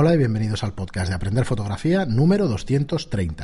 Hola 0.00 0.14
y 0.14 0.16
bienvenidos 0.16 0.62
al 0.62 0.74
podcast 0.74 1.08
de 1.08 1.16
Aprender 1.16 1.44
Fotografía 1.44 2.06
número 2.06 2.46
230. 2.46 3.42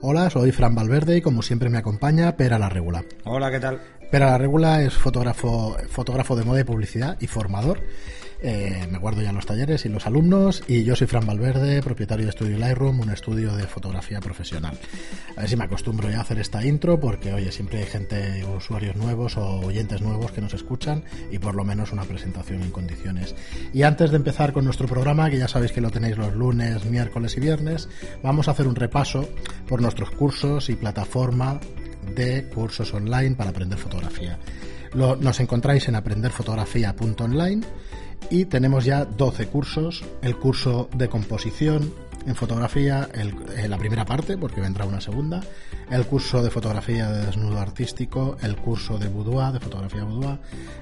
Hola, 0.00 0.28
soy 0.28 0.50
Fran 0.50 0.74
Valverde 0.74 1.18
y 1.18 1.20
como 1.22 1.42
siempre 1.42 1.70
me 1.70 1.78
acompaña 1.78 2.36
Pera 2.36 2.58
la 2.58 2.68
Regula. 2.68 3.04
Hola, 3.22 3.52
¿qué 3.52 3.60
tal? 3.60 3.80
Pera 4.10 4.30
la 4.30 4.38
Regula 4.38 4.82
es 4.82 4.94
fotógrafo, 4.94 5.76
fotógrafo 5.88 6.34
de 6.34 6.42
moda 6.42 6.62
y 6.62 6.64
publicidad 6.64 7.16
y 7.20 7.28
formador 7.28 7.80
eh, 8.42 8.86
me 8.90 8.98
guardo 8.98 9.22
ya 9.22 9.32
los 9.32 9.46
talleres 9.46 9.84
y 9.86 9.88
los 9.88 10.06
alumnos 10.06 10.62
y 10.68 10.84
yo 10.84 10.94
soy 10.94 11.06
Fran 11.06 11.26
Valverde, 11.26 11.82
propietario 11.82 12.26
de 12.26 12.30
Estudio 12.30 12.58
Lightroom, 12.58 13.00
un 13.00 13.10
estudio 13.10 13.54
de 13.54 13.66
fotografía 13.66 14.20
profesional. 14.20 14.78
A 15.36 15.40
ver 15.40 15.48
si 15.48 15.56
me 15.56 15.64
acostumbro 15.64 16.10
ya 16.10 16.18
a 16.18 16.20
hacer 16.22 16.38
esta 16.38 16.64
intro 16.64 17.00
porque, 17.00 17.32
oye, 17.32 17.50
siempre 17.50 17.78
hay 17.78 17.86
gente, 17.86 18.44
usuarios 18.44 18.96
nuevos 18.96 19.36
o 19.36 19.60
oyentes 19.60 20.02
nuevos 20.02 20.32
que 20.32 20.40
nos 20.40 20.54
escuchan 20.54 21.04
y 21.30 21.38
por 21.38 21.54
lo 21.54 21.64
menos 21.64 21.92
una 21.92 22.04
presentación 22.04 22.62
en 22.62 22.70
condiciones. 22.70 23.34
Y 23.72 23.82
antes 23.82 24.10
de 24.10 24.16
empezar 24.16 24.52
con 24.52 24.64
nuestro 24.64 24.86
programa, 24.86 25.30
que 25.30 25.38
ya 25.38 25.48
sabéis 25.48 25.72
que 25.72 25.80
lo 25.80 25.90
tenéis 25.90 26.16
los 26.18 26.34
lunes, 26.34 26.84
miércoles 26.84 27.36
y 27.36 27.40
viernes, 27.40 27.88
vamos 28.22 28.48
a 28.48 28.52
hacer 28.52 28.66
un 28.66 28.76
repaso 28.76 29.28
por 29.66 29.80
nuestros 29.80 30.10
cursos 30.10 30.68
y 30.68 30.76
plataforma 30.76 31.60
de 32.14 32.44
cursos 32.44 32.92
online 32.94 33.34
para 33.34 33.50
aprender 33.50 33.78
fotografía. 33.78 34.38
nos 34.94 35.40
encontráis 35.40 35.88
en 35.88 35.96
aprenderfotografía.online 35.96 37.66
y 38.30 38.46
tenemos 38.46 38.84
ya 38.84 39.04
12 39.04 39.46
cursos, 39.48 40.04
el 40.22 40.36
curso 40.36 40.88
de 40.94 41.08
composición 41.08 41.92
en 42.26 42.34
fotografía, 42.34 43.08
el, 43.14 43.70
la 43.70 43.78
primera 43.78 44.04
parte, 44.04 44.36
porque 44.36 44.60
vendrá 44.60 44.84
una 44.84 45.00
segunda, 45.00 45.42
el 45.90 46.04
curso 46.06 46.42
de 46.42 46.50
fotografía 46.50 47.08
de 47.10 47.24
desnudo 47.24 47.60
artístico, 47.60 48.36
el 48.42 48.56
curso 48.56 48.98
de 48.98 49.08
boudoir, 49.08 49.52
de 49.52 49.60
fotografía 49.60 50.02
boudoir, 50.02 50.38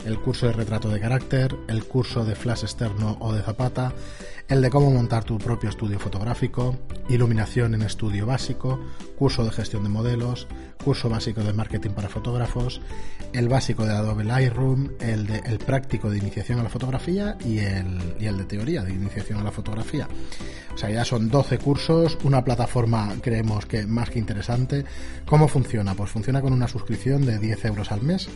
el 0.07 0.19
curso 0.19 0.47
de 0.47 0.53
retrato 0.53 0.89
de 0.89 1.01
carácter, 1.01 1.55
el 1.69 1.85
curso 1.85 2.25
de 2.25 2.35
flash 2.35 2.63
externo 2.63 3.19
o 3.21 3.33
de 3.33 3.43
zapata, 3.43 3.93
el 4.49 4.61
de 4.61 4.71
cómo 4.71 4.91
montar 4.91 5.25
tu 5.25 5.39
propio 5.39 5.71
estudio 5.71 5.99
fotográfico, 5.99 6.77
iluminación 7.09 7.75
en 7.75 7.83
estudio 7.83 8.27
básico, 8.27 8.79
curso 9.17 9.45
de 9.45 9.51
gestión 9.51 9.83
de 9.83 9.89
modelos, 9.89 10.47
curso 10.85 11.09
básico 11.09 11.43
de 11.43 11.53
marketing 11.55 11.91
para 11.91 12.09
fotógrafos, 12.11 12.81
el 13.33 13.49
básico 13.49 13.87
de 13.87 13.93
Adobe 13.93 14.25
Lightroom, 14.25 14.91
el, 15.01 15.27
de, 15.27 15.39
el 15.47 15.59
práctico 15.59 16.11
de 16.11 16.19
iniciación 16.19 16.61
a 16.61 16.63
la 16.63 16.69
fotografía 16.69 17.39
y 17.45 17.59
el, 17.59 18.17
y 18.21 18.27
el 18.27 18.37
de 18.37 18.45
teoría 18.45 18.83
de 18.83 18.93
iniciación 18.93 19.39
a 19.41 19.45
la 19.45 19.51
fotografía. 19.51 20.09
O 20.75 20.79
sea, 20.79 20.91
ya 20.91 21.05
son 21.05 21.31
12 21.31 21.59
cursos, 21.59 22.19
una 22.23 22.45
plataforma 22.45 23.15
creemos 23.23 23.65
que 23.65 23.87
más 23.87 24.11
que 24.11 24.19
interesante. 24.19 24.85
¿Cómo 25.25 25.49
funciona? 25.49 25.95
Pues 25.95 26.11
funciona 26.11 26.43
con 26.43 26.53
una 26.53 26.69
suscripción 26.69 27.25
de 27.25 27.39
10 27.39 27.65
euros 27.65 27.93
al 27.93 28.03
mes 28.03 28.29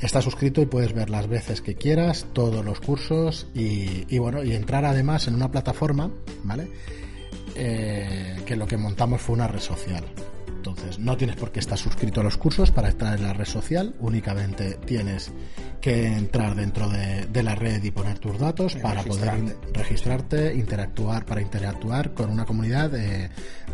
Estás 0.00 0.24
suscrito 0.24 0.60
y 0.60 0.66
puedes 0.66 0.92
ver 0.92 1.08
las 1.08 1.28
veces 1.28 1.60
que 1.60 1.76
quieras, 1.76 2.26
todos 2.32 2.64
los 2.64 2.80
cursos 2.80 3.46
y, 3.54 4.18
bueno, 4.18 4.42
y 4.42 4.52
entrar 4.52 4.84
además 4.84 5.28
en 5.28 5.34
una 5.34 5.50
plataforma, 5.50 6.10
¿vale? 6.42 6.68
Eh, 7.54 8.36
que 8.44 8.56
lo 8.56 8.66
que 8.66 8.76
montamos 8.76 9.22
fue 9.22 9.34
una 9.34 9.48
red 9.48 9.60
social. 9.60 10.04
Entonces, 10.74 10.98
no 10.98 11.16
tienes 11.16 11.36
por 11.36 11.52
qué 11.52 11.60
estar 11.60 11.78
suscrito 11.78 12.20
a 12.20 12.24
los 12.24 12.36
cursos 12.36 12.72
para 12.72 12.88
estar 12.88 13.16
en 13.16 13.22
la 13.22 13.32
red 13.32 13.44
social, 13.44 13.94
únicamente 14.00 14.76
tienes 14.84 15.32
que 15.80 16.06
entrar 16.06 16.56
dentro 16.56 16.88
de, 16.88 17.42
la 17.42 17.54
red 17.54 17.84
y 17.84 17.90
poner 17.90 18.18
tus 18.18 18.38
datos 18.38 18.74
para 18.76 19.02
poder 19.02 19.54
registrarte, 19.74 20.54
interactuar, 20.54 21.26
para 21.26 21.42
interactuar 21.42 22.14
con 22.14 22.30
una 22.30 22.46
comunidad 22.46 22.90
de, 22.90 23.28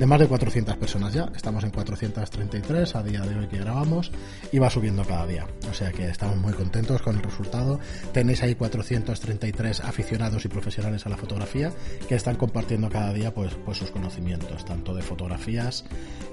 más 0.05 0.19
de 0.19 0.27
400 0.27 0.77
personas 0.77 1.15
ya. 1.15 1.31
Estamos 1.37 1.63
en 1.63 1.71
433 1.71 2.97
a 2.97 3.03
día 3.05 3.21
de 3.21 3.39
hoy 3.39 3.47
que 3.47 3.59
grabamos 3.59 4.11
y 4.51 4.59
va 4.59 4.69
subiendo 4.69 5.05
cada 5.05 5.25
día. 5.25 5.47
O 5.71 5.73
sea 5.73 5.93
que 5.93 6.09
estamos 6.09 6.37
muy 6.37 6.53
contentos 6.53 7.01
con 7.01 7.17
el 7.17 7.23
resultado. 7.23 7.79
Tenéis 8.13 8.43
ahí 8.43 8.57
433 8.57 9.81
aficionados 9.81 10.45
y 10.45 10.49
profesionales 10.49 11.07
a 11.07 11.11
la 11.11 11.17
fotografía 11.17 11.73
que 12.09 12.17
están 12.17 12.35
compartiendo 12.35 12.91
cada 12.91 13.13
día 13.13 13.33
pues, 13.33 13.55
pues 13.65 13.79
sus 13.79 13.93
conocimientos, 13.93 14.65
tanto 14.65 14.95
de 14.95 15.03
fotografías, 15.03 15.85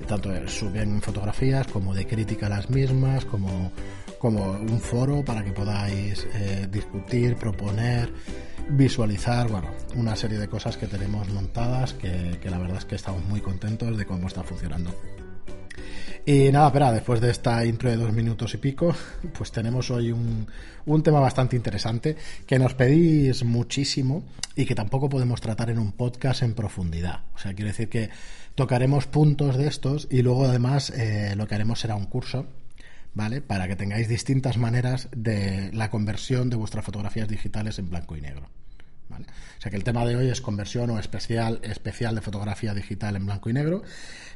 tanto 0.07 0.29
de 0.29 0.39
suben 0.57 1.01
fotografías 1.01 1.67
como 1.67 1.93
de 1.93 2.07
crítica 2.07 2.47
a 2.47 2.49
las 2.49 2.69
mismas, 2.69 3.25
como, 3.25 3.71
como 4.17 4.51
un 4.53 4.79
foro 4.79 5.23
para 5.23 5.43
que 5.43 5.51
podáis 5.51 6.25
eh, 6.33 6.67
discutir, 6.71 7.35
proponer, 7.35 8.11
visualizar, 8.69 9.47
bueno, 9.49 9.69
una 9.95 10.15
serie 10.15 10.39
de 10.39 10.47
cosas 10.47 10.75
que 10.75 10.87
tenemos 10.87 11.29
montadas 11.29 11.93
que, 11.93 12.39
que 12.41 12.49
la 12.49 12.57
verdad 12.57 12.77
es 12.77 12.85
que 12.85 12.95
estamos 12.95 13.23
muy 13.25 13.39
contentos 13.39 13.97
de 13.97 14.05
cómo 14.05 14.27
está 14.27 14.43
funcionando. 14.43 14.91
Y 16.25 16.51
nada, 16.51 16.67
espera, 16.67 16.91
después 16.91 17.21
de 17.21 17.29
esta 17.29 17.63
intro 17.63 17.89
de 17.89 17.95
dos 17.95 18.11
minutos 18.11 18.53
y 18.53 18.57
pico, 18.57 18.93
pues 19.37 19.51
tenemos 19.51 19.89
hoy 19.91 20.11
un, 20.11 20.47
un, 20.85 21.03
tema 21.03 21.21
bastante 21.21 21.55
interesante 21.55 22.17
que 22.45 22.59
nos 22.59 22.73
pedís 22.73 23.45
muchísimo 23.45 24.23
y 24.53 24.65
que 24.65 24.75
tampoco 24.75 25.07
podemos 25.07 25.39
tratar 25.39 25.69
en 25.69 25.79
un 25.79 25.93
podcast 25.93 26.41
en 26.41 26.53
profundidad. 26.53 27.21
O 27.33 27.37
sea, 27.37 27.53
quiero 27.53 27.69
decir 27.69 27.87
que 27.87 28.09
tocaremos 28.57 29.05
puntos 29.05 29.55
de 29.55 29.67
estos 29.67 30.07
y 30.09 30.23
luego 30.23 30.45
además 30.45 30.89
eh, 30.89 31.35
lo 31.37 31.47
que 31.47 31.53
haremos 31.53 31.79
será 31.79 31.95
un 31.95 32.07
curso, 32.07 32.47
¿vale? 33.13 33.39
Para 33.39 33.67
que 33.67 33.75
tengáis 33.75 34.07
distintas 34.07 34.57
maneras 34.57 35.09
de 35.15 35.69
la 35.73 35.91
conversión 35.91 36.49
de 36.49 36.55
vuestras 36.55 36.83
fotografías 36.83 37.27
digitales 37.27 37.77
en 37.77 37.91
blanco 37.91 38.17
y 38.17 38.21
negro. 38.21 38.49
¿Vale? 39.09 39.25
O 39.59 39.61
sea 39.61 39.69
que 39.69 39.77
el 39.77 39.83
tema 39.83 40.05
de 40.05 40.15
hoy 40.15 40.29
es 40.29 40.41
conversión 40.41 40.89
o 40.89 40.97
especial, 40.97 41.59
especial 41.61 42.15
de 42.15 42.21
fotografía 42.21 42.73
digital 42.73 43.15
en 43.15 43.27
blanco 43.27 43.47
y 43.51 43.53
negro. 43.53 43.83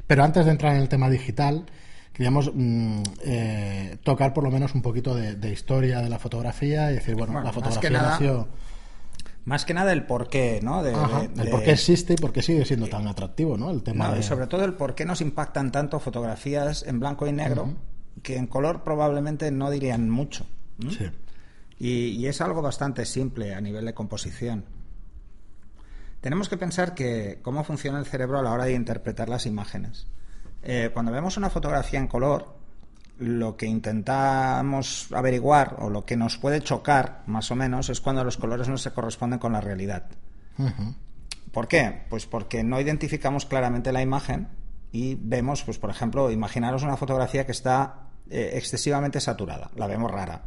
Pero 0.05 0.23
antes 0.23 0.45
de 0.45 0.51
entrar 0.51 0.75
en 0.75 0.83
el 0.83 0.87
tema 0.87 1.09
digital, 1.09 1.65
queríamos 2.13 2.51
mm, 2.53 3.01
eh, 3.25 3.97
tocar 4.03 4.35
por 4.35 4.43
lo 4.43 4.51
menos 4.51 4.75
un 4.75 4.83
poquito 4.83 5.15
de, 5.15 5.51
historia 5.51 5.99
de 5.99 6.09
la 6.09 6.19
fotografía 6.19 6.91
y 6.91 6.95
decir, 6.95 7.15
bueno, 7.15 7.41
la 7.41 7.51
fotografía 7.51 7.89
nació 7.89 8.47
más 9.45 9.65
que 9.65 9.73
nada 9.73 9.91
el 9.91 10.05
por 10.05 10.29
qué, 10.29 10.59
¿no? 10.61 10.83
De, 10.83 10.91
el 10.91 11.49
por 11.49 11.63
qué 11.63 11.71
existe 11.71 12.13
y 12.13 12.15
por 12.15 12.31
qué 12.31 12.41
sigue 12.41 12.65
siendo 12.65 12.87
tan 12.87 13.07
atractivo, 13.07 13.57
¿no? 13.57 13.71
El 13.71 13.81
tema 13.81 14.15
y 14.17 14.23
sobre 14.23 14.47
todo 14.47 14.63
el 14.65 14.73
por 14.73 14.95
qué 14.95 15.05
nos 15.05 15.21
impactan 15.21 15.71
tanto 15.71 15.99
fotografías 15.99 16.83
en 16.83 16.99
blanco 16.99 17.27
y 17.27 17.31
negro 17.31 17.73
que 18.21 18.37
en 18.37 18.47
color 18.47 18.83
probablemente 18.83 19.51
no 19.51 19.71
dirían 19.71 20.09
mucho. 20.09 20.45
Sí. 20.89 21.09
Y, 21.79 22.27
es 22.27 22.41
algo 22.41 22.61
bastante 22.61 23.05
simple 23.05 23.55
a 23.55 23.61
nivel 23.61 23.85
de 23.85 23.93
composición. 23.95 24.65
Tenemos 26.19 26.47
que 26.47 26.57
pensar 26.57 26.93
que 26.93 27.39
cómo 27.41 27.63
funciona 27.63 27.97
el 27.97 28.05
cerebro 28.05 28.37
a 28.37 28.43
la 28.43 28.51
hora 28.51 28.65
de 28.65 28.73
interpretar 28.73 29.27
las 29.27 29.47
imágenes. 29.47 30.05
Eh, 30.61 30.91
cuando 30.93 31.11
vemos 31.11 31.37
una 31.37 31.49
fotografía 31.49 31.99
en 31.99 32.07
color, 32.07 32.60
lo 33.21 33.55
que 33.55 33.67
intentamos 33.67 35.07
averiguar 35.13 35.77
o 35.79 35.89
lo 35.89 36.05
que 36.05 36.17
nos 36.17 36.37
puede 36.37 36.61
chocar, 36.61 37.21
más 37.27 37.51
o 37.51 37.55
menos, 37.55 37.89
es 37.89 38.01
cuando 38.01 38.23
los 38.23 38.37
colores 38.37 38.67
no 38.67 38.77
se 38.77 38.91
corresponden 38.91 39.39
con 39.39 39.53
la 39.53 39.61
realidad. 39.61 40.05
¿Por 41.51 41.67
qué? 41.67 42.03
Pues 42.09 42.25
porque 42.25 42.63
no 42.63 42.79
identificamos 42.79 43.45
claramente 43.45 43.91
la 43.91 44.01
imagen 44.01 44.47
y 44.91 45.15
vemos, 45.15 45.63
pues 45.63 45.77
por 45.77 45.91
ejemplo, 45.91 46.31
imaginaros 46.31 46.81
una 46.81 46.97
fotografía 46.97 47.45
que 47.45 47.51
está 47.51 48.07
eh, 48.29 48.53
excesivamente 48.55 49.19
saturada, 49.19 49.69
la 49.75 49.85
vemos 49.85 50.09
rara. 50.09 50.41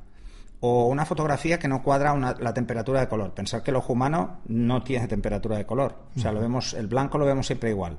O 0.61 0.89
una 0.89 1.05
fotografía 1.05 1.59
que 1.59 1.69
no 1.69 1.83
cuadra 1.83 2.17
la 2.17 2.55
temperatura 2.55 3.01
de 3.01 3.09
color. 3.09 3.35
Pensar 3.35 3.63
que 3.63 3.71
el 3.71 3.77
ojo 3.77 3.93
humano 3.93 4.41
no 4.47 4.83
tiene 4.83 5.07
temperatura 5.07 5.59
de 5.59 5.67
color. 5.67 6.07
O 6.17 6.19
sea, 6.19 6.33
lo 6.33 6.41
vemos, 6.41 6.73
el 6.73 6.87
blanco 6.87 7.19
lo 7.19 7.27
vemos 7.27 7.47
siempre 7.47 7.69
igual. 7.69 7.99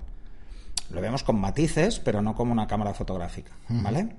Lo 0.89 0.99
vemos 0.99 1.23
con 1.23 1.39
matices, 1.39 1.99
pero 1.99 2.23
no 2.23 2.33
como 2.33 2.51
una 2.51 2.65
cámara 2.65 2.93
fotográfica. 2.95 3.51
¿Vale? 3.69 4.15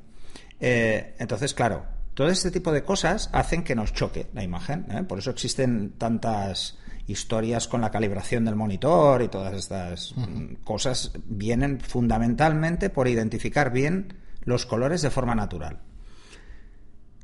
Eh, 0.60 1.14
entonces, 1.18 1.54
claro, 1.54 1.84
todo 2.14 2.28
este 2.28 2.50
tipo 2.50 2.72
de 2.72 2.82
cosas 2.82 3.28
hacen 3.32 3.62
que 3.62 3.74
nos 3.74 3.92
choque 3.92 4.28
la 4.32 4.42
imagen. 4.42 4.86
¿eh? 4.90 5.02
Por 5.02 5.18
eso 5.18 5.30
existen 5.30 5.92
tantas 5.98 6.78
historias 7.06 7.68
con 7.68 7.80
la 7.80 7.90
calibración 7.90 8.44
del 8.44 8.56
monitor 8.56 9.22
y 9.22 9.28
todas 9.28 9.54
estas 9.54 10.14
cosas 10.64 11.12
vienen 11.26 11.78
fundamentalmente 11.80 12.90
por 12.90 13.06
identificar 13.06 13.70
bien 13.70 14.14
los 14.44 14.66
colores 14.66 15.02
de 15.02 15.10
forma 15.10 15.34
natural. 15.34 15.78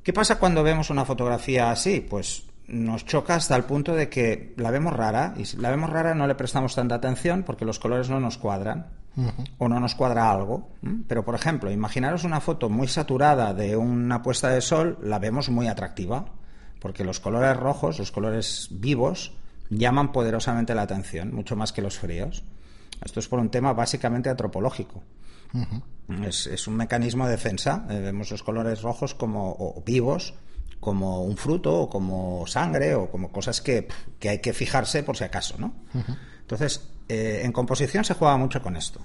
¿Qué 0.02 0.12
pasa 0.12 0.38
cuando 0.38 0.62
vemos 0.62 0.90
una 0.90 1.04
fotografía 1.04 1.70
así? 1.70 2.00
Pues 2.00 2.44
nos 2.66 3.04
choca 3.04 3.34
hasta 3.34 3.56
el 3.56 3.64
punto 3.64 3.94
de 3.94 4.08
que 4.08 4.54
la 4.56 4.70
vemos 4.70 4.92
rara 4.92 5.34
y 5.36 5.46
si 5.46 5.56
la 5.56 5.70
vemos 5.70 5.90
rara 5.90 6.14
no 6.14 6.26
le 6.26 6.34
prestamos 6.34 6.74
tanta 6.74 6.96
atención 6.96 7.42
porque 7.42 7.64
los 7.64 7.78
colores 7.78 8.08
no 8.08 8.20
nos 8.20 8.38
cuadran 8.38 9.01
o 9.58 9.68
no 9.68 9.80
nos 9.80 9.94
cuadra 9.94 10.30
algo. 10.30 10.70
Pero, 11.06 11.24
por 11.24 11.34
ejemplo, 11.34 11.70
imaginaros 11.70 12.24
una 12.24 12.40
foto 12.40 12.68
muy 12.68 12.88
saturada 12.88 13.54
de 13.54 13.76
una 13.76 14.22
puesta 14.22 14.48
de 14.48 14.60
sol, 14.60 14.98
la 15.02 15.18
vemos 15.18 15.50
muy 15.50 15.68
atractiva, 15.68 16.26
porque 16.80 17.04
los 17.04 17.20
colores 17.20 17.56
rojos, 17.56 17.98
los 17.98 18.12
colores 18.12 18.68
vivos, 18.70 19.32
llaman 19.70 20.12
poderosamente 20.12 20.74
la 20.74 20.82
atención, 20.82 21.34
mucho 21.34 21.56
más 21.56 21.72
que 21.72 21.82
los 21.82 21.98
fríos. 21.98 22.44
Esto 23.04 23.20
es 23.20 23.28
por 23.28 23.38
un 23.38 23.50
tema 23.50 23.72
básicamente 23.72 24.30
antropológico. 24.30 25.02
es, 26.26 26.66
un 26.66 26.76
mecanismo 26.76 27.24
de 27.26 27.32
defensa. 27.32 27.86
Eh, 27.90 27.98
vemos 28.00 28.30
los 28.30 28.42
colores 28.42 28.82
rojos 28.82 29.14
como 29.14 29.82
vivos 29.84 30.34
como 30.82 31.22
un 31.22 31.36
fruto 31.36 31.82
o 31.82 31.88
como 31.88 32.44
sangre 32.48 32.96
o 32.96 33.08
como 33.08 33.30
cosas 33.30 33.60
que, 33.60 33.86
hay 34.28 34.40
que 34.40 34.52
fijarse 34.52 35.04
por 35.04 35.16
si 35.16 35.22
acaso, 35.22 35.54
¿no? 35.56 35.72
Entonces, 36.40 36.90
eh, 37.08 37.42
en 37.44 37.52
composición 37.52 38.04
se 38.04 38.14
juega 38.14 38.36
mucho 38.36 38.62
con 38.62 38.76
esto. 38.76 39.00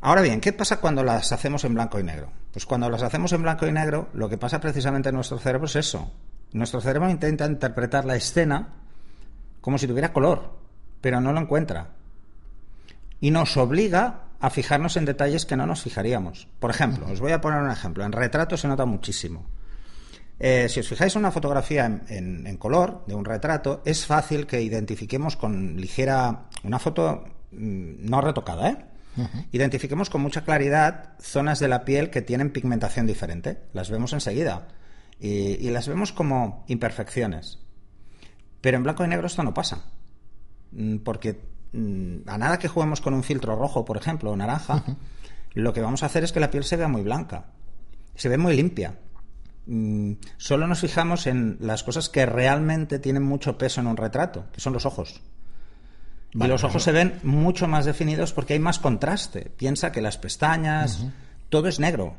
Ahora 0.00 0.22
bien, 0.22 0.40
¿qué 0.40 0.52
pasa 0.52 0.80
cuando 0.80 1.02
las 1.02 1.32
hacemos 1.32 1.64
en 1.64 1.74
blanco 1.74 1.98
y 1.98 2.04
negro? 2.04 2.30
Pues 2.52 2.66
cuando 2.66 2.88
las 2.88 3.02
hacemos 3.02 3.32
en 3.32 3.42
blanco 3.42 3.66
y 3.66 3.72
negro, 3.72 4.08
lo 4.14 4.28
que 4.28 4.38
pasa 4.38 4.60
precisamente 4.60 5.08
en 5.08 5.16
nuestro 5.16 5.38
cerebro 5.38 5.66
es 5.66 5.76
eso. 5.76 6.12
Nuestro 6.52 6.80
cerebro 6.80 7.10
intenta 7.10 7.46
interpretar 7.46 8.04
la 8.04 8.16
escena 8.16 8.68
como 9.60 9.76
si 9.76 9.86
tuviera 9.86 10.12
color, 10.12 10.56
pero 11.00 11.20
no 11.20 11.32
lo 11.32 11.40
encuentra. 11.40 11.90
Y 13.20 13.32
nos 13.32 13.56
obliga 13.56 14.22
a 14.40 14.50
fijarnos 14.50 14.96
en 14.96 15.04
detalles 15.04 15.44
que 15.46 15.56
no 15.56 15.66
nos 15.66 15.82
fijaríamos. 15.82 16.46
Por 16.60 16.70
ejemplo, 16.70 17.06
os 17.10 17.20
voy 17.20 17.32
a 17.32 17.40
poner 17.40 17.60
un 17.60 17.70
ejemplo. 17.70 18.04
En 18.04 18.12
retrato 18.12 18.56
se 18.56 18.68
nota 18.68 18.86
muchísimo. 18.86 19.46
Eh, 20.40 20.68
si 20.68 20.80
os 20.80 20.88
fijáis 20.88 21.14
en 21.16 21.20
una 21.20 21.32
fotografía 21.32 21.84
en, 22.08 22.56
color 22.58 23.04
de 23.06 23.14
un 23.14 23.24
retrato, 23.24 23.82
es 23.84 24.06
fácil 24.06 24.46
que 24.46 24.62
identifiquemos 24.62 25.36
con 25.36 25.76
ligera. 25.76 26.48
Una 26.62 26.78
foto 26.78 27.24
mm, 27.50 28.08
no 28.08 28.20
retocada, 28.20 28.70
¿eh? 28.70 28.84
Identifiquemos 29.50 30.10
con 30.10 30.22
mucha 30.22 30.44
claridad 30.44 31.14
zonas 31.20 31.58
de 31.58 31.66
la 31.66 31.84
piel 31.84 32.08
que 32.08 32.22
tienen 32.22 32.52
pigmentación 32.52 33.04
diferente. 33.04 33.58
Las 33.72 33.90
vemos 33.90 34.12
enseguida. 34.12 34.68
Y, 35.18 35.68
las 35.70 35.88
vemos 35.88 36.12
como 36.12 36.64
imperfecciones. 36.68 37.58
Pero 38.60 38.76
en 38.76 38.84
blanco 38.84 39.04
y 39.04 39.08
negro 39.08 39.26
esto 39.26 39.42
no 39.42 39.54
pasa. 39.54 39.86
Mm, 40.70 40.98
porque 40.98 41.40
mm, 41.72 42.28
a 42.28 42.38
nada 42.38 42.60
que 42.60 42.68
juguemos 42.68 43.00
con 43.00 43.12
un 43.12 43.24
filtro 43.24 43.56
rojo, 43.56 43.84
por 43.84 43.96
ejemplo, 43.96 44.30
o 44.30 44.36
naranja, 44.36 44.84
lo 45.54 45.72
que 45.72 45.80
vamos 45.80 46.04
a 46.04 46.06
hacer 46.06 46.22
es 46.22 46.30
que 46.30 46.38
la 46.40 46.52
piel 46.52 46.62
se 46.62 46.76
vea 46.76 46.86
muy 46.86 47.02
blanca. 47.02 47.46
Se 48.14 48.28
ve 48.28 48.38
muy 48.38 48.54
limpia. 48.54 48.94
Mm, 49.70 50.14
solo 50.38 50.66
nos 50.66 50.80
fijamos 50.80 51.26
en 51.26 51.58
las 51.60 51.84
cosas 51.84 52.08
que 52.08 52.24
realmente 52.24 52.98
tienen 52.98 53.22
mucho 53.22 53.58
peso 53.58 53.82
en 53.82 53.86
un 53.86 53.98
retrato, 53.98 54.46
que 54.50 54.60
son 54.60 54.72
los 54.72 54.86
ojos. 54.86 55.20
y 56.32 56.46
los 56.46 56.64
ojos 56.64 56.82
se 56.82 56.92
ven 56.92 57.20
mucho 57.22 57.68
más 57.68 57.84
definidos 57.84 58.32
porque 58.32 58.54
hay 58.54 58.60
más 58.60 58.78
contraste. 58.78 59.52
Piensa 59.56 59.92
que 59.92 60.00
las 60.00 60.16
pestañas, 60.16 61.04
todo 61.50 61.68
es 61.68 61.80
negro. 61.80 62.16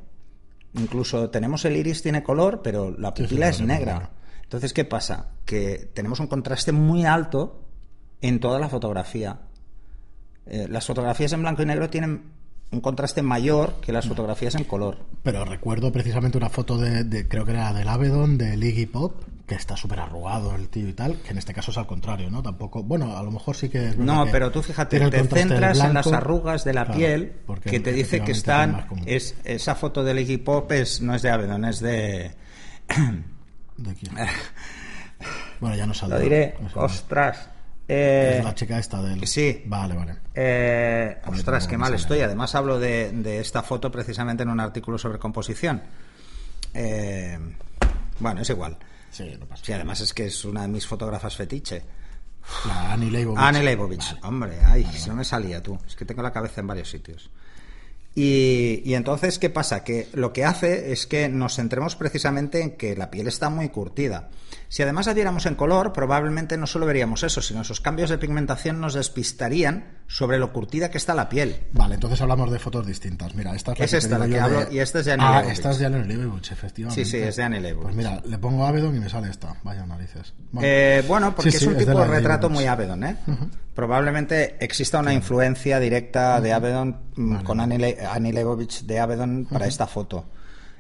Incluso 0.76 1.32
tenemos 1.32 1.66
el 1.66 1.76
iris 1.76 2.04
tiene 2.04 2.22
color, 2.22 2.62
pero 2.64 2.96
la 2.96 3.14
pupila 3.14 3.50
es 3.50 3.62
negra. 3.62 4.12
Entonces, 4.44 4.72
¿qué 4.74 4.86
pasa? 4.86 5.32
Que 5.46 5.90
tenemos 5.94 6.20
un 6.20 6.28
contraste 6.28 6.72
muy 6.72 7.06
alto 7.06 7.66
en 8.22 8.40
toda 8.40 8.60
la 8.60 8.70
fotografía. 8.70 9.40
Eh, 10.46 10.68
las 10.70 10.86
fotografías 10.86 11.34
en 11.34 11.42
blanco 11.42 11.64
y 11.64 11.66
negro 11.66 11.90
tienen 11.90 12.32
un 12.72 12.82
contraste 12.82 13.22
mayor 13.22 13.76
que 13.82 13.92
las 13.92 14.08
fotografías 14.08 14.56
en 14.56 14.64
color. 14.64 14.98
Pero 15.24 15.44
recuerdo 15.46 15.92
precisamente 15.92 16.38
una 16.38 16.50
foto 16.50 16.78
de, 16.78 17.28
creo 17.28 17.46
que 17.46 17.52
era 17.52 17.74
del 17.74 17.88
Avedon, 17.88 18.38
de 18.38 18.56
Iggy 18.56 18.86
Pop, 18.86 19.24
que 19.48 19.56
está 19.56 19.76
súper 19.76 20.00
arrugado 20.00 20.56
el 20.56 20.70
tío 20.70 20.88
y 20.88 20.94
tal, 20.94 21.18
que 21.22 21.32
en 21.32 21.40
este 21.40 21.54
caso 21.54 21.72
es 21.72 21.78
al 21.80 21.88
contrario, 21.88 22.30
¿no? 22.30 22.44
Tampoco, 22.44 22.84
bueno, 22.84 23.18
a 23.18 23.24
lo 23.24 23.32
mejor 23.32 23.56
sí 23.56 23.70
que... 23.70 23.96
no, 23.98 24.28
pero 24.32 24.52
tú 24.52 24.62
fíjate, 24.62 25.00
te 25.10 25.24
centras 25.24 25.80
en 25.80 25.96
las 25.96 26.08
arrugas 26.08 26.64
de 26.64 26.74
la 26.74 26.92
piel, 26.92 27.34
que 27.64 27.80
te 27.80 27.92
dice 27.92 28.22
que 28.22 28.34
están... 28.34 28.86
Es, 29.06 29.36
esa 29.44 29.74
foto 29.74 30.04
del 30.04 30.20
Iggy 30.20 30.38
Pop 30.38 30.72
es, 30.72 31.02
no 31.02 31.16
es 31.16 31.24
de 31.24 31.32
Avedon, 31.32 31.66
es 31.66 31.80
de... 31.80 32.32
¿De 33.78 33.96
quién? 33.96 34.14
bueno, 35.60 35.76
ya 35.76 35.88
no 35.88 35.94
saldrá. 35.96 36.20
Lo 36.20 36.24
diré, 36.24 36.56
ostras... 36.76 37.50
Eh, 37.92 38.40
la 38.44 38.54
chica 38.54 38.78
esta 38.78 39.02
del... 39.02 39.26
Sí. 39.26 39.64
Vale, 39.66 39.96
vale. 39.96 40.16
Eh, 40.36 41.18
ostras, 41.26 41.68
qué 41.68 41.76
mal 41.76 41.92
estoy. 41.96 42.20
Además 42.20 42.54
hablo 42.54 42.80
de, 42.80 43.40
esta 43.40 43.64
foto 43.64 43.92
precisamente 43.92 44.44
en 44.44 44.50
un 44.50 44.60
artículo 44.60 45.00
sobre 45.00 45.18
composición. 45.18 45.82
Eh, 46.76 47.40
bueno, 48.20 48.42
es 48.42 48.50
igual. 48.52 48.78
Sí, 49.10 49.36
no 49.40 49.48
pasa. 49.48 49.66
Sí, 49.66 49.74
además 49.74 50.02
es 50.02 50.14
que 50.14 50.28
es 50.28 50.46
una 50.46 50.62
de 50.62 50.68
mis 50.68 50.86
fotógrafas 50.86 51.36
fetiche. 51.36 51.82
La 52.68 52.94
Annie 52.94 53.10
Leibovich. 53.10 53.42
Annie 53.42 53.64
Leibovich. 53.64 54.18
Hombre, 54.22 54.60
ay, 54.64 54.86
si 54.94 55.10
no 55.10 55.16
me 55.16 55.26
salía 55.26 55.64
tú. 55.64 55.80
Es 55.88 55.96
que 55.96 56.06
tengo 56.06 56.22
la 56.22 56.32
cabeza 56.32 56.62
en 56.62 56.68
varios 56.68 56.92
sitios. 56.92 57.32
Y, 58.14 58.84
y, 58.86 58.94
entonces, 58.94 59.40
¿qué 59.40 59.50
pasa? 59.50 59.84
Que 59.84 60.10
lo 60.14 60.32
que 60.32 60.46
hace 60.46 60.92
es 60.92 61.08
que 61.08 61.28
nos 61.28 61.56
centremos 61.56 61.96
precisamente 61.96 62.62
en 62.62 62.78
que 62.78 62.96
la 62.96 63.10
piel 63.10 63.28
está 63.28 63.50
muy 63.50 63.70
curtida. 63.70 64.30
Si 64.70 64.84
además 64.84 65.08
la 65.08 65.14
en 65.46 65.56
color, 65.56 65.92
probablemente 65.92 66.56
no 66.56 66.68
solo 66.68 66.86
veríamos 66.86 67.24
eso, 67.24 67.42
sino 67.42 67.62
esos 67.62 67.82
cambios 67.82 68.12
de 68.12 68.20
pigmentación 68.20 68.80
nos 68.80 68.94
despistarían 68.94 69.98
sobre 70.06 70.38
lo 70.38 70.54
curtida 70.54 70.92
que 70.92 71.00
está 71.00 71.16
la 71.16 71.28
piel. 71.28 71.64
Vale, 71.74 71.96
entonces 71.96 72.22
hablamos 72.22 72.52
de 72.52 72.60
fotos 72.60 72.86
distintas. 72.86 73.34
Mira, 73.34 73.56
esta 73.56 73.74
es, 73.74 73.94
esta 73.94 74.20
la 74.20 74.28
que 74.28 74.40
hablo 74.40 74.72
y 74.72 74.78
esta 74.78 75.00
es 75.00 75.06
de 75.06 75.14
Annie 75.14 75.26
Ah, 75.28 75.44
esta 75.50 75.72
es 75.72 75.80
de 75.80 75.88
Annie 75.88 76.06
Leibovich, 76.06 76.52
efectivamente. 76.52 77.04
Sí, 77.04 77.10
sí, 77.10 77.18
es 77.18 77.36
de 77.36 77.44
Annie 77.44 77.60
Leibovich. 77.60 77.86
Pues 77.86 77.96
mira, 77.96 78.22
le 78.24 78.38
pongo 78.38 78.64
Avedon 78.64 78.96
y 78.96 79.00
me 79.00 79.10
sale 79.10 79.30
esta. 79.30 79.56
Vaya 79.64 79.88
narices. 79.88 80.34
Bueno, 80.52 80.68
eh, 80.70 81.04
bueno 81.08 81.36
porque 81.36 81.50
es 81.50 81.62
un 81.64 81.76
tipo 81.76 82.00
de, 82.00 82.06
retrato 82.06 82.50
muy 82.50 82.66
Avedon, 82.66 83.04
¿eh? 83.04 83.16
Probablemente 83.74 84.64
exista 84.64 85.00
una 85.00 85.14
influencia 85.14 85.80
directa 85.80 86.40
de 86.42 86.54
Avedon 86.54 86.96
mm, 87.16 87.38
con 87.38 87.60
Annie, 87.60 88.34
Leibovich 88.34 88.84
de 88.84 89.00
Avedon 89.00 89.48
para 89.50 89.66
esta 89.66 89.88
foto. 89.88 90.26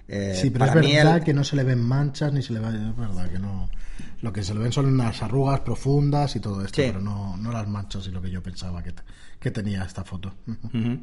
Eh, 0.10 0.36
sí, 0.36 0.50
pero 0.50 0.66
es 0.66 0.74
verdad 0.74 1.24
que 1.24 1.34
no 1.34 1.44
se 1.44 1.56
le 1.56 1.64
ven 1.64 1.82
manchas 1.82 2.34
ni 2.34 2.42
se 2.42 2.54
le 2.54 2.60
ve. 2.60 2.68
Es 2.68 2.98
verdad 2.98 3.30
que 3.30 3.40
no. 3.40 3.70
Lo 4.22 4.34
que 4.34 4.44
se 4.44 4.54
le 4.54 4.60
ven 4.60 4.72
son 4.72 4.88
unas 4.88 5.22
arrugas 5.22 5.62
profundas 5.62 6.36
y 6.36 6.40
todo 6.40 6.66
esto, 6.66 6.82
pero 6.82 7.00
no, 7.00 7.38
no, 7.38 7.52
las 7.52 7.68
manchas 7.68 8.08
y 8.08 8.12
lo 8.12 8.22
que 8.22 8.30
yo 8.30 8.44
pensaba 8.44 8.84
que, 8.84 8.94
que 9.40 9.52
tenía 9.52 9.84
esta 9.84 10.04
foto. 10.04 10.34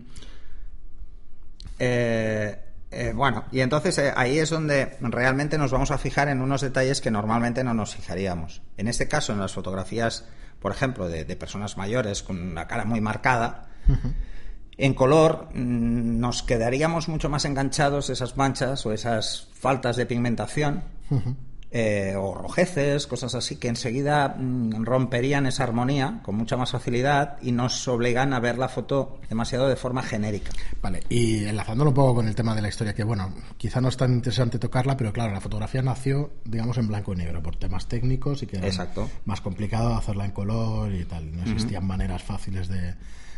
Eh, 1.79 2.59
eh, 2.91 3.13
bueno, 3.15 3.45
y 3.51 3.61
entonces 3.61 3.99
eh, 3.99 4.13
ahí 4.17 4.39
es 4.39 4.51
donde 4.51 4.97
realmente 5.01 5.59
nos 5.59 5.73
vamos 5.73 5.91
a 5.91 5.99
fijar 5.99 6.29
en 6.29 6.41
unos 6.41 6.61
detalles 6.61 7.01
que 7.01 7.11
normalmente 7.11 7.65
no 7.65 7.75
nos 7.75 7.95
fijaríamos. 7.95 8.63
En 8.77 8.89
este 8.89 9.09
caso, 9.09 9.33
en 9.33 9.41
las 9.41 9.53
fotografías, 9.53 10.25
por 10.61 10.73
ejemplo, 10.73 11.09
de, 11.09 11.25
personas 11.37 11.77
mayores 11.77 12.23
con 12.23 12.41
una 12.41 12.67
cara 12.67 12.85
muy 12.85 13.01
marcada, 13.01 13.69
en 14.79 14.95
color 14.95 15.49
mm, 15.55 16.19
nos 16.21 16.43
quedaríamos 16.43 17.09
mucho 17.09 17.29
más 17.29 17.45
enganchados 17.45 18.11
esas 18.11 18.37
manchas 18.37 18.85
o 18.87 18.93
esas 18.93 19.49
faltas 19.55 19.97
de 19.97 20.07
pigmentación. 20.07 20.83
Eh, 21.73 22.15
o 22.17 22.33
rojeces, 22.33 23.07
cosas 23.07 23.35
así, 23.35 23.57
que 23.57 23.69
enseguida 23.69 24.29
mm, 24.39 24.85
romperían 24.85 25.47
esa 25.47 25.65
armonía 25.65 26.21
con 26.23 26.37
mucha 26.37 26.57
más 26.57 26.71
facilidad 26.71 27.37
y 27.43 27.53
nos 27.53 27.87
obligan 27.89 28.33
a 28.33 28.41
ver 28.41 28.57
la 28.57 28.69
foto 28.69 29.19
demasiado 29.29 29.69
de 29.69 29.77
forma 29.77 30.03
genérica. 30.03 30.53
Vale, 30.81 31.03
y 31.09 31.45
enlazándolo 31.45 31.91
un 31.91 31.95
poco 31.95 32.15
con 32.15 32.29
el 32.29 32.35
tema 32.35 32.55
de 32.55 32.63
la 32.63 32.69
historia, 32.69 32.95
que 32.95 33.05
bueno, 33.05 33.33
quizá 33.59 33.81
no 33.81 33.89
es 33.89 33.97
tan 33.97 34.13
interesante 34.13 34.59
tocarla, 34.59 34.97
pero 34.97 35.13
claro, 35.13 35.35
la 35.35 35.41
fotografía 35.41 35.83
nació, 35.83 36.31
digamos, 36.45 36.79
en 36.79 36.87
blanco 36.89 37.13
y 37.13 37.17
negro 37.17 37.43
por 37.43 37.57
temas 37.57 37.89
técnicos 37.89 38.43
y 38.45 38.47
que 38.47 38.59
era 38.59 38.89
más 39.25 39.41
complicado 39.41 39.95
hacerla 39.97 40.25
en 40.25 40.31
color 40.31 40.95
y 40.95 41.05
tal. 41.05 41.35
No 41.35 41.43
existían 41.43 41.85
maneras 41.85 42.23
fáciles 42.23 42.69
de 42.69 42.95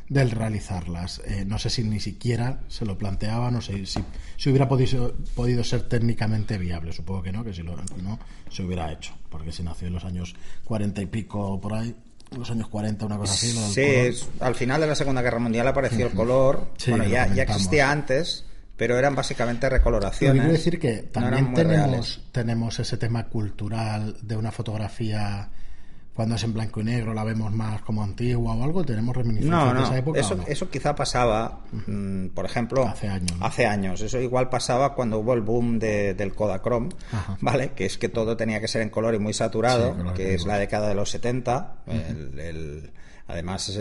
del 0.08 0.30
realizarlas. 0.30 1.20
Eh, 1.26 1.44
no 1.46 1.58
sé 1.58 1.70
si 1.70 1.84
ni 1.84 2.00
siquiera 2.00 2.60
se 2.68 2.84
lo 2.84 2.96
planteaba, 2.96 3.50
no 3.50 3.60
sé 3.60 3.84
si, 3.86 4.02
si 4.36 4.50
hubiera 4.50 4.68
podido, 4.68 5.14
podido 5.34 5.62
ser 5.64 5.82
técnicamente 5.82 6.58
viable. 6.58 6.92
Supongo 6.92 7.22
que 7.22 7.32
no, 7.32 7.44
que 7.44 7.52
si 7.52 7.62
lo, 7.62 7.76
no 8.02 8.18
se 8.50 8.62
hubiera 8.62 8.90
hecho, 8.92 9.14
porque 9.28 9.52
si 9.52 9.62
nació 9.62 9.88
en 9.88 9.94
los 9.94 10.04
años 10.04 10.34
cuarenta 10.64 11.02
y 11.02 11.06
pico 11.06 11.60
por 11.60 11.74
ahí, 11.74 11.94
los 12.36 12.50
años 12.50 12.68
40, 12.68 13.06
una 13.06 13.16
cosa 13.16 13.34
así. 13.34 13.52
sí, 13.52 14.26
al 14.40 14.54
final 14.54 14.80
de 14.80 14.86
la 14.86 14.94
Segunda 14.94 15.22
Guerra 15.22 15.38
Mundial 15.38 15.66
apareció 15.66 16.06
el 16.06 16.12
color. 16.12 16.72
bueno, 16.88 17.04
ya, 17.04 17.32
ya 17.34 17.44
existía 17.44 17.90
antes, 17.90 18.44
pero 18.76 18.98
eran 18.98 19.14
básicamente 19.14 19.68
recoloraciones. 19.68 20.42
quiero 20.42 20.52
decir 20.52 20.78
que 20.78 21.02
también 21.04 21.54
tenemos, 21.54 22.22
tenemos 22.32 22.78
ese 22.78 22.96
tema 22.96 23.28
cultural 23.28 24.16
de 24.22 24.36
una 24.36 24.52
fotografía 24.52 25.50
cuando 26.18 26.34
es 26.34 26.42
en 26.42 26.52
blanco 26.52 26.80
y 26.80 26.84
negro 26.84 27.14
la 27.14 27.22
vemos 27.22 27.52
más 27.52 27.80
como 27.82 28.02
antigua 28.02 28.52
o 28.52 28.64
algo, 28.64 28.84
tenemos 28.84 29.16
reminiscencias 29.16 29.72
de 29.72 29.82
esa 29.84 29.98
época. 29.98 30.18
Eso, 30.18 30.34
no? 30.34 30.42
eso 30.48 30.68
quizá 30.68 30.92
pasaba, 30.96 31.60
mm, 31.86 32.30
por 32.30 32.44
ejemplo, 32.44 32.84
hace 32.84 33.06
años. 33.06 33.36
Hace 33.38 33.66
años. 33.66 34.00
Eso 34.00 34.18
igual 34.18 34.48
pasaba 34.48 34.96
cuando 34.96 35.20
hubo 35.20 35.32
el 35.32 35.42
boom 35.42 35.78
del 35.78 36.34
Kodachrome, 36.34 36.88
¿vale? 37.40 37.70
Que 37.70 37.86
es 37.86 37.98
que 37.98 38.08
todo 38.08 38.36
tenía 38.36 38.60
que 38.60 38.66
ser 38.66 38.82
en 38.82 38.90
color 38.90 39.14
y 39.14 39.20
muy 39.20 39.32
saturado, 39.32 39.94
que 40.14 40.34
es 40.34 40.44
la 40.44 40.58
década 40.58 40.88
de 40.88 40.96
los 40.96 41.08
70. 41.08 41.84
además 43.28 43.78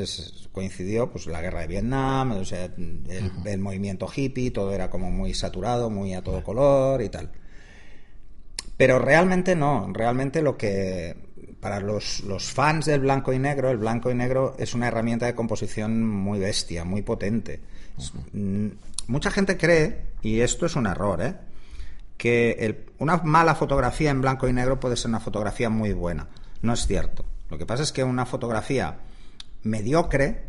coincidió 0.51 1.09
pues 1.09 1.25
la 1.25 1.41
guerra 1.41 1.61
de 1.61 1.67
Vietnam, 1.67 2.33
o 2.33 2.45
sea, 2.45 2.65
el, 2.65 3.59
movimiento 3.59 4.07
hippie, 4.15 4.51
todo 4.51 4.75
era 4.75 4.91
como 4.91 5.09
muy 5.09 5.33
saturado, 5.33 5.89
muy 5.89 6.13
a 6.13 6.21
todo 6.21 6.43
color 6.43 7.01
y 7.01 7.09
tal. 7.09 7.31
Pero 8.77 8.99
realmente 8.99 9.55
no, 9.55 9.91
realmente 9.91 10.43
lo 10.43 10.55
que 10.55 11.25
para 11.59 11.79
los, 11.79 12.23
fans 12.39 12.85
del 12.85 13.01
blanco 13.01 13.33
y 13.33 13.39
negro, 13.39 13.69
el 13.69 13.77
blanco 13.77 14.11
y 14.11 14.15
negro 14.15 14.55
es 14.59 14.73
una 14.73 14.87
herramienta 14.87 15.25
de 15.25 15.35
composición 15.35 16.05
muy 16.05 16.39
bestia, 16.39 16.83
muy 16.83 17.01
potente. 17.01 17.59
Mm, 18.33 18.67
mucha 19.07 19.31
gente 19.31 19.57
cree, 19.57 20.05
y 20.21 20.39
esto 20.41 20.65
es 20.65 20.75
un 20.75 20.87
error, 20.87 21.21
¿eh? 21.21 21.35
que 22.17 22.85
una 22.99 23.17
mala 23.17 23.55
fotografía 23.55 24.09
en 24.11 24.21
blanco 24.21 24.47
y 24.47 24.53
negro 24.53 24.79
puede 24.79 24.97
ser 24.97 25.09
una 25.09 25.19
fotografía 25.19 25.69
muy 25.69 25.93
buena. 25.93 26.27
No 26.61 26.73
es 26.73 26.87
cierto. 26.87 27.25
Lo 27.49 27.57
que 27.57 27.65
pasa 27.65 27.83
es 27.83 27.91
que 27.91 28.03
una 28.03 28.25
fotografía 28.25 28.97
mediocre 29.63 30.47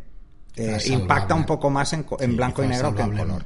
eh, 0.56 0.78
impacta 0.86 1.34
un 1.34 1.44
poco 1.46 1.70
más 1.70 1.92
en, 1.92 2.04
blanco 2.36 2.64
y 2.64 2.68
negro 2.68 2.94
que 2.94 3.02
en 3.02 3.16
color. 3.16 3.44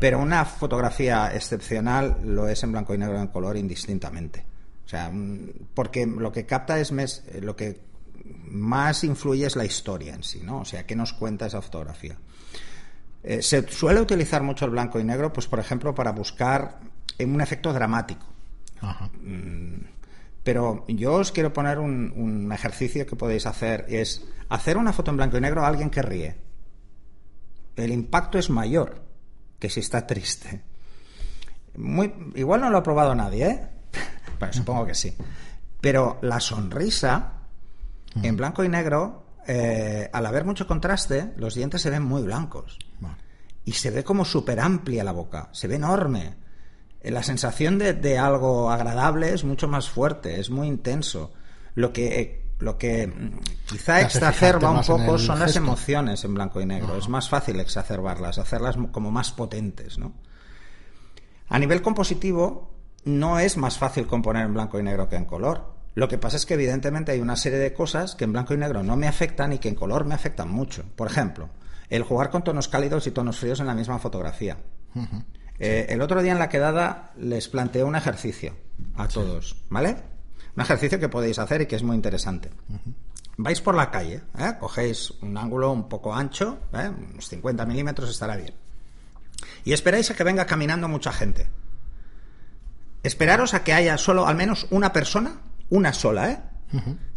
Pero 0.00 0.18
una 0.18 0.44
fotografía 0.44 1.32
excepcional 1.34 2.18
lo 2.24 2.48
es 2.48 2.62
en 2.62 2.72
blanco 2.72 2.94
y 2.94 2.98
negro 2.98 3.20
en 3.20 3.28
color 3.28 3.56
indistintamente. 3.56 4.44
O 4.92 4.94
sea, 4.94 5.08
mm, 5.10 5.70
porque 5.72 6.04
lo 6.04 6.30
que 6.30 6.44
capta 6.44 6.78
es 6.78 6.92
eh, 6.92 7.40
lo 7.40 7.56
que 7.56 7.80
más 8.50 9.04
influye 9.04 9.46
es 9.46 9.56
la 9.56 9.64
historia 9.64 10.14
en 10.14 10.22
sí, 10.22 10.42
¿no? 10.44 10.60
O 10.60 10.64
sea, 10.66 10.84
¿qué 10.84 10.94
nos 10.94 11.14
cuenta 11.14 11.46
esa 11.46 11.62
fotografía? 11.62 12.18
Eh, 13.22 13.40
se 13.40 13.66
suele 13.68 14.02
utilizar 14.02 14.42
mucho 14.42 14.66
el 14.66 14.72
blanco 14.72 15.00
y 15.00 15.04
negro, 15.04 15.32
pues 15.32 15.46
por 15.46 15.60
ejemplo, 15.60 15.94
para 15.94 16.12
buscar 16.12 16.80
un 17.18 17.40
efecto 17.40 17.72
dramático. 17.72 18.26
Mm, 19.22 19.76
Pero 20.42 20.84
yo 20.88 21.14
os 21.14 21.32
quiero 21.32 21.54
poner 21.54 21.78
un, 21.78 22.12
un 22.14 22.52
ejercicio 22.52 23.06
que 23.06 23.16
podéis 23.16 23.46
hacer, 23.46 23.86
es 23.88 24.22
hacer 24.50 24.76
una 24.76 24.92
foto 24.92 25.10
en 25.10 25.16
blanco 25.16 25.38
y 25.38 25.40
negro 25.40 25.64
a 25.64 25.68
alguien 25.68 25.88
que 25.88 26.02
ríe. 26.02 26.36
El 27.76 27.92
impacto 27.92 28.38
es 28.38 28.50
mayor 28.50 29.02
que 29.58 29.70
si 29.70 29.80
está 29.80 30.06
triste. 30.06 30.60
Muy, 31.78 32.12
igual 32.34 32.60
no 32.60 32.68
lo 32.68 32.76
ha 32.76 32.82
probado 32.82 33.14
nadie, 33.14 33.46
¿eh? 33.46 33.71
Bueno, 34.42 34.52
supongo 34.52 34.86
que 34.86 34.94
sí. 34.94 35.14
Pero 35.80 36.18
la 36.22 36.40
sonrisa 36.40 37.34
en 38.22 38.36
blanco 38.36 38.64
y 38.64 38.68
negro, 38.68 39.24
eh, 39.46 40.10
al 40.12 40.26
haber 40.26 40.44
mucho 40.44 40.66
contraste, 40.66 41.32
los 41.36 41.54
dientes 41.54 41.80
se 41.80 41.90
ven 41.90 42.02
muy 42.02 42.22
blancos. 42.22 42.78
Y 43.64 43.72
se 43.72 43.90
ve 43.90 44.02
como 44.02 44.24
súper 44.24 44.58
amplia 44.58 45.04
la 45.04 45.12
boca, 45.12 45.48
se 45.52 45.68
ve 45.68 45.76
enorme. 45.76 46.34
La 47.04 47.22
sensación 47.22 47.78
de, 47.78 47.92
de, 47.92 48.18
algo 48.18 48.70
agradable 48.70 49.32
es 49.32 49.44
mucho 49.44 49.68
más 49.68 49.88
fuerte, 49.88 50.40
es 50.40 50.50
muy 50.50 50.66
intenso. 50.66 51.32
Lo 51.76 51.92
que, 51.92 52.46
lo 52.58 52.76
que 52.76 53.06
mm, 53.06 53.38
quizá 53.66 54.00
exacerba 54.00 54.70
un 54.70 54.82
poco 54.84 55.18
son 55.18 55.38
las 55.38 55.54
emociones 55.54 56.24
en 56.24 56.34
blanco 56.34 56.60
y 56.60 56.66
negro. 56.66 56.96
Es 56.96 57.08
más 57.08 57.28
fácil 57.28 57.60
exacerbarlas, 57.60 58.38
hacerlas 58.38 58.76
como 58.90 59.12
más 59.12 59.30
potentes, 59.30 59.98
¿no? 59.98 60.12
A 61.48 61.58
nivel 61.60 61.82
compositivo, 61.82 62.71
no 63.04 63.38
es 63.38 63.56
más 63.56 63.78
fácil 63.78 64.06
componer 64.06 64.46
en 64.46 64.54
blanco 64.54 64.78
y 64.78 64.82
negro 64.82 65.08
que 65.08 65.16
en 65.16 65.24
color. 65.24 65.72
Lo 65.94 66.08
que 66.08 66.18
pasa 66.18 66.36
es 66.36 66.46
que 66.46 66.54
evidentemente 66.54 67.12
hay 67.12 67.20
una 67.20 67.36
serie 67.36 67.58
de 67.58 67.74
cosas 67.74 68.14
que 68.14 68.24
en 68.24 68.32
blanco 68.32 68.54
y 68.54 68.56
negro 68.56 68.82
no 68.82 68.96
me 68.96 69.08
afectan 69.08 69.52
y 69.52 69.58
que 69.58 69.68
en 69.68 69.74
color 69.74 70.04
me 70.04 70.14
afectan 70.14 70.50
mucho. 70.50 70.84
Por 70.96 71.08
ejemplo, 71.08 71.50
el 71.90 72.02
jugar 72.02 72.30
con 72.30 72.42
tonos 72.42 72.68
cálidos 72.68 73.06
y 73.06 73.10
tonos 73.10 73.38
fríos 73.38 73.60
en 73.60 73.66
la 73.66 73.74
misma 73.74 73.98
fotografía. 73.98 74.56
Eh, 75.58 75.86
el 75.90 76.00
otro 76.00 76.22
día 76.22 76.32
en 76.32 76.38
la 76.38 76.48
quedada 76.48 77.12
les 77.18 77.48
planteé 77.48 77.84
un 77.84 77.94
ejercicio 77.94 78.54
a 78.96 79.08
todos, 79.08 79.56
¿vale? 79.68 79.96
Un 80.56 80.62
ejercicio 80.62 80.98
que 80.98 81.08
podéis 81.08 81.38
hacer 81.38 81.62
y 81.62 81.66
que 81.66 81.76
es 81.76 81.82
muy 81.82 81.96
interesante. 81.96 82.50
Vais 83.36 83.60
por 83.60 83.74
la 83.74 83.90
calle, 83.90 84.22
¿eh? 84.38 84.54
cogéis 84.58 85.10
un 85.22 85.36
ángulo 85.36 85.72
un 85.72 85.88
poco 85.88 86.14
ancho, 86.14 86.58
¿eh? 86.72 86.90
unos 87.12 87.28
50 87.28 87.64
milímetros 87.66 88.10
estará 88.10 88.36
bien. 88.36 88.54
Y 89.64 89.72
esperáis 89.72 90.10
a 90.10 90.14
que 90.14 90.24
venga 90.24 90.46
caminando 90.46 90.88
mucha 90.88 91.12
gente. 91.12 91.48
Esperaros 93.02 93.54
a 93.54 93.64
que 93.64 93.72
haya 93.72 93.98
solo 93.98 94.26
al 94.26 94.36
menos 94.36 94.66
una 94.70 94.92
persona, 94.92 95.40
una 95.70 95.92
sola, 95.92 96.30
¿eh? 96.30 96.42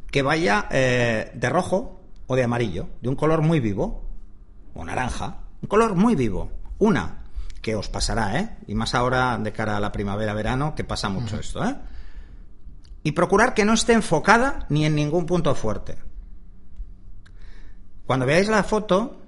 que 0.10 0.22
vaya 0.22 0.68
eh, 0.72 1.32
de 1.34 1.50
rojo 1.50 2.02
o 2.28 2.36
de 2.36 2.44
amarillo, 2.44 2.90
de 3.02 3.10
un 3.10 3.16
color 3.16 3.42
muy 3.42 3.60
vivo, 3.60 4.10
o 4.74 4.84
naranja, 4.84 5.42
un 5.62 5.68
color 5.68 5.96
muy 5.96 6.16
vivo. 6.16 6.52
Una, 6.78 7.24
que 7.62 7.76
os 7.76 7.90
pasará, 7.90 8.40
¿eh? 8.40 8.58
Y 8.68 8.76
más 8.76 8.94
ahora 8.96 9.38
de 9.38 9.52
cara 9.52 9.78
a 9.78 9.80
la 9.80 9.92
primavera-verano, 9.92 10.76
que 10.76 10.84
pasa 10.84 11.10
mucho 11.10 11.40
esto, 11.40 11.64
¿eh? 11.64 11.76
Y 13.04 13.14
procurar 13.14 13.54
que 13.54 13.66
no 13.66 13.74
esté 13.74 13.94
enfocada 13.94 14.66
ni 14.70 14.86
en 14.86 14.96
ningún 14.96 15.26
punto 15.26 15.54
fuerte. 15.56 15.98
Cuando 18.06 18.26
veáis 18.26 18.48
la 18.48 18.64
foto, 18.64 19.22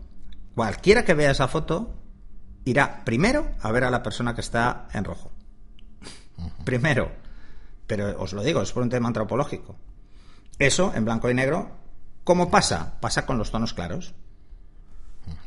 cualquiera 0.55 1.05
que 1.05 1.13
vea 1.13 1.31
esa 1.31 1.47
foto, 1.47 1.95
irá 2.65 3.03
primero 3.05 3.51
a 3.61 3.71
ver 3.71 3.83
a 3.83 3.89
la 3.89 4.03
persona 4.03 4.35
que 4.35 4.41
está 4.41 4.87
en 4.93 5.03
rojo. 5.03 5.31
Primero. 6.63 7.11
Pero 7.85 8.21
os 8.21 8.33
lo 8.33 8.43
digo, 8.43 8.61
es 8.61 8.71
por 8.71 8.83
un 8.83 8.89
tema 8.89 9.07
antropológico. 9.07 9.75
Eso, 10.59 10.91
en 10.95 11.05
blanco 11.05 11.29
y 11.29 11.33
negro, 11.33 11.71
¿cómo 12.23 12.49
pasa? 12.49 12.99
Pasa 12.99 13.25
con 13.25 13.37
los 13.37 13.51
tonos 13.51 13.73
claros. 13.73 14.13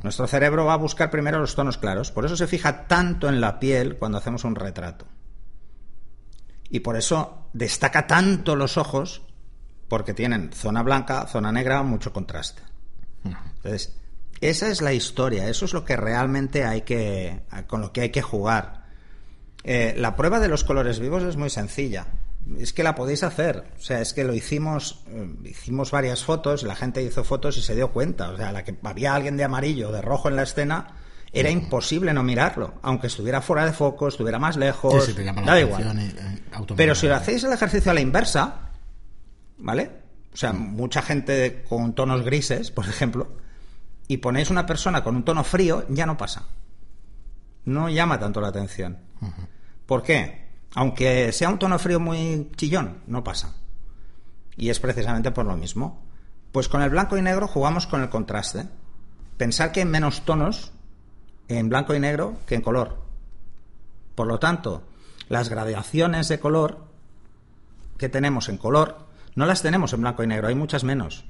Nuestro 0.03 0.27
cerebro 0.27 0.65
va 0.67 0.75
a 0.75 0.79
buscar 0.79 1.11
primero 1.11 1.39
los 1.39 1.55
tonos 1.55 1.79
claros. 1.79 2.11
Por 2.13 2.25
eso 2.25 2.37
se 2.37 2.47
fija 2.47 2.87
tanto 2.87 3.29
en 3.29 3.41
la 3.41 3.59
piel 3.59 3.97
cuando 3.97 4.19
hacemos 4.19 4.45
un 4.45 4.55
retrato. 4.55 5.07
Y 6.69 6.81
por 6.81 6.97
eso 6.97 7.49
destaca 7.53 8.07
tanto 8.07 8.57
los 8.57 8.77
ojos, 8.79 9.23
porque 9.89 10.15
tienen 10.15 10.53
zona 10.53 10.83
blanca, 10.83 11.27
zona 11.27 11.51
negra, 11.51 11.83
mucho 11.83 12.13
contraste. 12.13 12.63
Entonces, 13.25 13.99
esa 14.41 14.69
es 14.69 14.81
la 14.81 14.93
historia, 14.93 15.49
eso 15.49 15.65
es 15.65 15.75
lo 15.75 15.85
que 15.85 15.97
realmente 15.97 16.65
hay 16.65 16.83
que, 16.83 17.43
con 17.67 17.81
lo 17.81 17.93
que 17.93 18.03
hay 18.03 18.11
que 18.11 18.23
jugar. 18.23 18.80
Eh, 19.65 19.95
la 19.97 20.17
prueba 20.17 20.41
de 20.41 20.49
los 20.49 20.65
colores 20.65 21.01
vivos 21.01 21.23
es 21.23 21.37
muy 21.37 21.51
sencilla. 21.51 22.07
Es 22.59 22.73
que 22.73 22.83
la 22.83 22.95
podéis 22.95 23.23
hacer. 23.23 23.65
O 23.79 23.83
sea, 23.83 24.01
es 24.01 24.13
que 24.13 24.25
lo 24.25 24.35
hicimos, 24.35 25.05
eh, 25.09 25.29
hicimos 25.45 25.91
varias 25.91 26.25
fotos, 26.25 26.63
la 26.63 26.75
gente 26.75 27.03
hizo 27.03 27.23
fotos 27.23 27.57
y 27.59 27.63
se 27.63 27.75
dio 27.75 27.93
cuenta. 27.93 28.31
O 28.31 28.37
sea, 28.37 28.51
la 28.53 28.65
que 28.65 28.75
había 28.83 29.15
alguien 29.15 29.37
de 29.37 29.45
amarillo, 29.45 29.93
de 29.93 30.03
rojo 30.03 30.29
en 30.29 30.37
la 30.37 30.43
escena, 30.43 30.89
era 31.33 31.49
imposible 31.51 32.13
no 32.13 32.25
mirarlo, 32.25 32.75
aunque 32.83 33.07
estuviera 33.07 33.41
fuera 33.41 33.65
de 33.65 33.73
foco, 33.73 34.09
estuviera 34.09 34.39
más 34.41 34.57
lejos, 34.57 34.93
da 35.47 35.61
igual. 35.61 35.83
Eh, 36.01 36.43
Pero 36.77 36.95
si 36.97 37.07
lo 37.07 37.15
hacéis 37.15 37.45
el 37.45 37.53
ejercicio 37.53 37.93
a 37.93 37.95
la 37.95 38.01
inversa, 38.01 38.71
¿vale? 39.59 39.91
O 40.33 40.37
sea, 40.37 40.53
mucha 40.53 41.03
gente 41.03 41.65
con 41.69 41.95
tonos 41.95 42.25
grises, 42.25 42.73
por 42.73 42.87
ejemplo, 42.89 43.29
y 44.09 44.17
ponéis 44.17 44.51
una 44.51 44.67
persona 44.67 45.05
con 45.05 45.15
un 45.15 45.25
tono 45.25 45.45
frío, 45.45 45.85
ya 45.89 46.05
no 46.05 46.17
pasa. 46.17 46.47
No 47.65 47.89
llama 47.89 48.19
tanto 48.19 48.41
la 48.41 48.49
atención. 48.49 48.99
¿Por 49.87 50.03
qué? 50.03 50.49
Aunque 50.75 51.33
sea 51.33 51.49
un 51.49 51.59
tono 51.59 51.79
frío 51.79 52.01
muy 52.01 52.51
chillón, 52.57 53.03
no 53.07 53.25
pasa. 53.25 53.55
Y 54.57 54.71
es 54.71 54.81
precisamente 54.81 55.31
por 55.31 55.47
lo 55.47 55.57
mismo. 55.57 56.03
Pues 56.53 56.69
con 56.69 56.83
el 56.83 56.91
blanco 56.91 57.17
y 57.17 57.23
negro 57.23 57.49
jugamos 57.49 57.87
con 57.87 58.03
el 58.03 58.09
contraste. 58.09 58.69
Pensar 59.37 59.73
que 59.73 59.81
hay 59.81 59.87
menos 59.87 60.25
tonos 60.25 60.73
en 61.49 61.69
blanco 61.69 61.95
y 61.95 62.01
negro 62.01 62.37
que 62.47 62.55
en 62.55 62.63
color. 62.63 63.03
Por 64.15 64.27
lo 64.27 64.39
tanto, 64.39 64.85
las 65.29 65.49
gradaciones 65.49 66.29
de 66.29 66.41
color 66.41 66.87
que 67.97 68.09
tenemos 68.09 68.49
en 68.49 68.59
color 68.59 69.07
no 69.35 69.47
las 69.47 69.63
tenemos 69.63 69.93
en 69.93 70.01
blanco 70.01 70.23
y 70.23 70.27
negro, 70.27 70.49
hay 70.49 70.55
muchas 70.55 70.85
menos. 70.85 71.25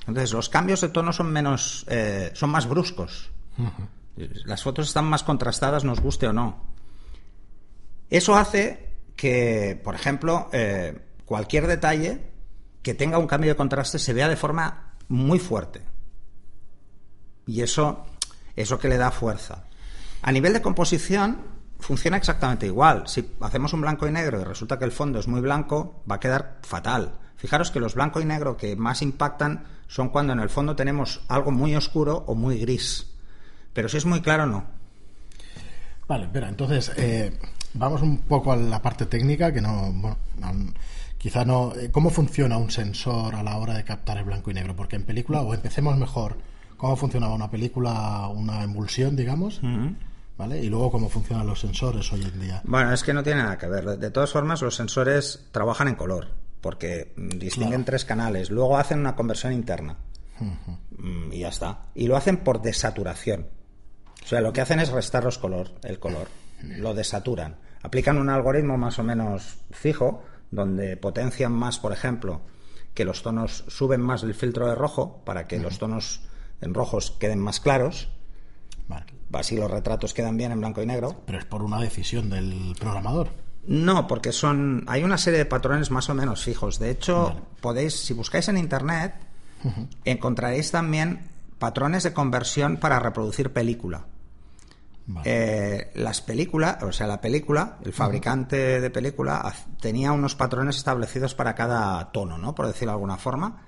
Entonces, 0.00 0.32
los 0.32 0.48
cambios 0.48 0.80
de 0.80 0.88
tono 0.88 1.12
son 1.12 1.30
menos, 1.30 1.84
eh, 1.88 2.30
son 2.34 2.50
más 2.50 2.66
bruscos. 2.66 3.30
Las 4.44 4.62
fotos 4.62 4.88
están 4.88 5.04
más 5.04 5.22
contrastadas, 5.22 5.84
nos 5.84 6.00
guste 6.00 6.26
o 6.26 6.32
no. 6.32 6.66
Eso 8.10 8.36
hace 8.36 8.88
que, 9.16 9.80
por 9.82 9.94
ejemplo, 9.94 10.48
eh, 10.52 10.98
cualquier 11.24 11.66
detalle 11.66 12.30
que 12.82 12.94
tenga 12.94 13.18
un 13.18 13.26
cambio 13.26 13.50
de 13.50 13.56
contraste 13.56 13.98
se 13.98 14.12
vea 14.12 14.28
de 14.28 14.36
forma 14.36 14.94
muy 15.08 15.38
fuerte. 15.38 15.82
Y 17.46 17.62
eso, 17.62 18.06
eso 18.56 18.78
que 18.78 18.88
le 18.88 18.96
da 18.96 19.10
fuerza. 19.10 19.64
A 20.22 20.32
nivel 20.32 20.52
de 20.52 20.62
composición, 20.62 21.58
funciona 21.78 22.16
exactamente 22.16 22.66
igual. 22.66 23.04
Si 23.06 23.36
hacemos 23.40 23.72
un 23.72 23.80
blanco 23.80 24.06
y 24.06 24.12
negro 24.12 24.40
y 24.40 24.44
resulta 24.44 24.78
que 24.78 24.84
el 24.84 24.92
fondo 24.92 25.18
es 25.18 25.28
muy 25.28 25.40
blanco, 25.40 26.02
va 26.10 26.16
a 26.16 26.20
quedar 26.20 26.58
fatal. 26.62 27.18
Fijaros 27.36 27.70
que 27.70 27.80
los 27.80 27.94
blanco 27.94 28.20
y 28.20 28.24
negro 28.24 28.56
que 28.56 28.74
más 28.74 29.00
impactan 29.02 29.64
son 29.86 30.08
cuando 30.08 30.32
en 30.32 30.40
el 30.40 30.48
fondo 30.48 30.74
tenemos 30.74 31.20
algo 31.28 31.50
muy 31.50 31.76
oscuro 31.76 32.24
o 32.26 32.34
muy 32.34 32.58
gris. 32.58 33.17
Pero 33.78 33.88
si 33.88 33.98
es 33.98 34.06
muy 34.06 34.20
claro, 34.20 34.44
no. 34.44 34.64
Vale, 36.08 36.24
espera, 36.24 36.48
entonces 36.48 36.90
eh, 36.96 37.38
vamos 37.74 38.02
un 38.02 38.18
poco 38.22 38.50
a 38.50 38.56
la 38.56 38.82
parte 38.82 39.06
técnica, 39.06 39.52
que 39.52 39.60
no, 39.60 39.92
bueno, 39.92 40.16
quizá 41.16 41.44
no. 41.44 41.72
Eh, 41.76 41.88
¿Cómo 41.92 42.10
funciona 42.10 42.56
un 42.56 42.72
sensor 42.72 43.36
a 43.36 43.42
la 43.44 43.56
hora 43.56 43.74
de 43.74 43.84
captar 43.84 44.18
el 44.18 44.24
blanco 44.24 44.50
y 44.50 44.54
negro? 44.54 44.74
Porque 44.74 44.96
en 44.96 45.04
película, 45.04 45.42
o 45.42 45.54
empecemos 45.54 45.96
mejor, 45.96 46.38
¿cómo 46.76 46.96
funcionaba 46.96 47.36
una 47.36 47.52
película, 47.52 48.26
una 48.26 48.64
emulsión, 48.64 49.14
digamos? 49.14 49.60
¿Vale? 50.36 50.60
Y 50.60 50.68
luego 50.68 50.90
cómo 50.90 51.08
funcionan 51.08 51.46
los 51.46 51.60
sensores 51.60 52.12
hoy 52.12 52.24
en 52.24 52.40
día. 52.40 52.60
Bueno, 52.64 52.92
es 52.92 53.04
que 53.04 53.14
no 53.14 53.22
tiene 53.22 53.44
nada 53.44 53.58
que 53.58 53.68
ver. 53.68 53.96
De 53.96 54.10
todas 54.10 54.32
formas, 54.32 54.60
los 54.60 54.74
sensores 54.74 55.50
trabajan 55.52 55.86
en 55.86 55.94
color 55.94 56.26
porque 56.60 57.12
distinguen 57.16 57.84
tres 57.84 58.04
canales, 58.04 58.50
luego 58.50 58.76
hacen 58.76 58.98
una 58.98 59.14
conversión 59.14 59.52
interna 59.52 59.98
mm, 60.40 61.32
y 61.32 61.38
ya 61.38 61.50
está. 61.50 61.82
Y 61.94 62.08
lo 62.08 62.16
hacen 62.16 62.38
por 62.38 62.60
desaturación. 62.60 63.56
O 64.24 64.26
sea, 64.26 64.40
lo 64.40 64.52
que 64.52 64.60
hacen 64.60 64.80
es 64.80 64.90
restarlos 64.90 65.38
color, 65.38 65.72
el 65.82 65.98
color, 65.98 66.28
lo 66.62 66.94
desaturan. 66.94 67.56
Aplican 67.82 68.18
un 68.18 68.28
algoritmo 68.28 68.76
más 68.76 68.98
o 68.98 69.04
menos 69.04 69.58
fijo, 69.70 70.24
donde 70.50 70.96
potencian 70.96 71.52
más, 71.52 71.78
por 71.78 71.92
ejemplo, 71.92 72.42
que 72.94 73.04
los 73.04 73.22
tonos 73.22 73.64
suben 73.68 74.00
más 74.00 74.22
del 74.22 74.34
filtro 74.34 74.66
de 74.68 74.74
rojo 74.74 75.22
para 75.24 75.46
que 75.46 75.58
los 75.58 75.78
tonos 75.78 76.22
en 76.60 76.74
rojos 76.74 77.12
queden 77.12 77.38
más 77.38 77.60
claros. 77.60 78.10
Así 79.32 79.56
los 79.56 79.70
retratos 79.70 80.14
quedan 80.14 80.36
bien 80.36 80.52
en 80.52 80.60
blanco 80.60 80.82
y 80.82 80.86
negro. 80.86 81.22
Pero 81.26 81.38
es 81.38 81.44
por 81.44 81.62
una 81.62 81.80
decisión 81.80 82.30
del 82.30 82.74
programador. 82.78 83.28
No, 83.66 84.06
porque 84.06 84.32
son 84.32 84.84
hay 84.86 85.04
una 85.04 85.18
serie 85.18 85.38
de 85.38 85.44
patrones 85.44 85.90
más 85.90 86.08
o 86.08 86.14
menos 86.14 86.42
fijos. 86.42 86.78
De 86.78 86.90
hecho, 86.90 87.36
podéis, 87.60 87.94
si 87.94 88.14
buscáis 88.14 88.48
en 88.48 88.56
internet, 88.56 89.14
encontraréis 90.04 90.70
también 90.70 91.28
patrones 91.58 92.02
de 92.02 92.12
conversión 92.12 92.76
para 92.76 92.98
reproducir 92.98 93.52
película. 93.52 94.06
Eh, 95.24 95.90
las 95.94 96.20
películas, 96.20 96.82
o 96.82 96.92
sea, 96.92 97.06
la 97.06 97.20
película, 97.20 97.78
el 97.82 97.94
fabricante 97.94 98.78
de 98.78 98.90
película 98.90 99.54
tenía 99.80 100.12
unos 100.12 100.34
patrones 100.34 100.76
establecidos 100.76 101.34
para 101.34 101.54
cada 101.54 102.12
tono, 102.12 102.36
¿no? 102.36 102.54
Por 102.54 102.66
decirlo 102.66 102.92
de 102.92 102.96
alguna 102.96 103.16
forma, 103.16 103.62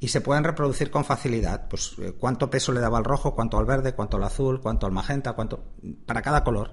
y 0.00 0.08
se 0.08 0.20
pueden 0.20 0.44
reproducir 0.44 0.90
con 0.90 1.04
facilidad. 1.04 1.66
Pues 1.68 1.94
eh, 1.98 2.12
cuánto 2.18 2.50
peso 2.50 2.72
le 2.72 2.80
daba 2.80 2.98
al 2.98 3.04
rojo, 3.04 3.34
cuánto 3.34 3.58
al 3.58 3.64
verde, 3.64 3.94
cuánto 3.94 4.18
al 4.18 4.24
azul, 4.24 4.60
cuánto 4.60 4.84
al 4.84 4.92
magenta, 4.92 5.32
cuánto 5.32 5.64
para 6.04 6.20
cada 6.20 6.44
color. 6.44 6.72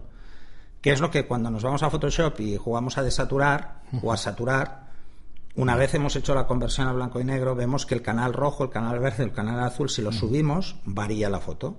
¿Qué 0.82 0.92
es 0.92 1.00
lo 1.00 1.12
que 1.12 1.26
cuando 1.26 1.50
nos 1.50 1.64
vamos 1.64 1.84
a 1.84 1.90
Photoshop 1.90 2.40
y 2.42 2.58
jugamos 2.58 2.98
a 2.98 3.04
desaturar 3.04 3.84
o 4.02 4.12
a 4.12 4.18
saturar, 4.18 4.89
Una 5.56 5.76
vez 5.76 5.94
hemos 5.94 6.16
hecho 6.16 6.36
la 6.36 6.48
conversión 6.48 6.88
a 6.88 6.94
blanco 6.94 7.20
y 7.20 7.24
negro, 7.24 7.56
vemos 7.56 7.86
que 7.86 7.96
el 7.96 8.02
canal 8.02 8.34
rojo, 8.34 8.64
el 8.64 8.70
canal 8.70 9.00
verde, 9.00 9.24
el 9.24 9.34
canal 9.34 9.60
azul, 9.62 9.90
si 9.90 10.02
lo 10.02 10.12
subimos, 10.12 10.76
varía 10.86 11.30
la 11.30 11.40
foto. 11.40 11.78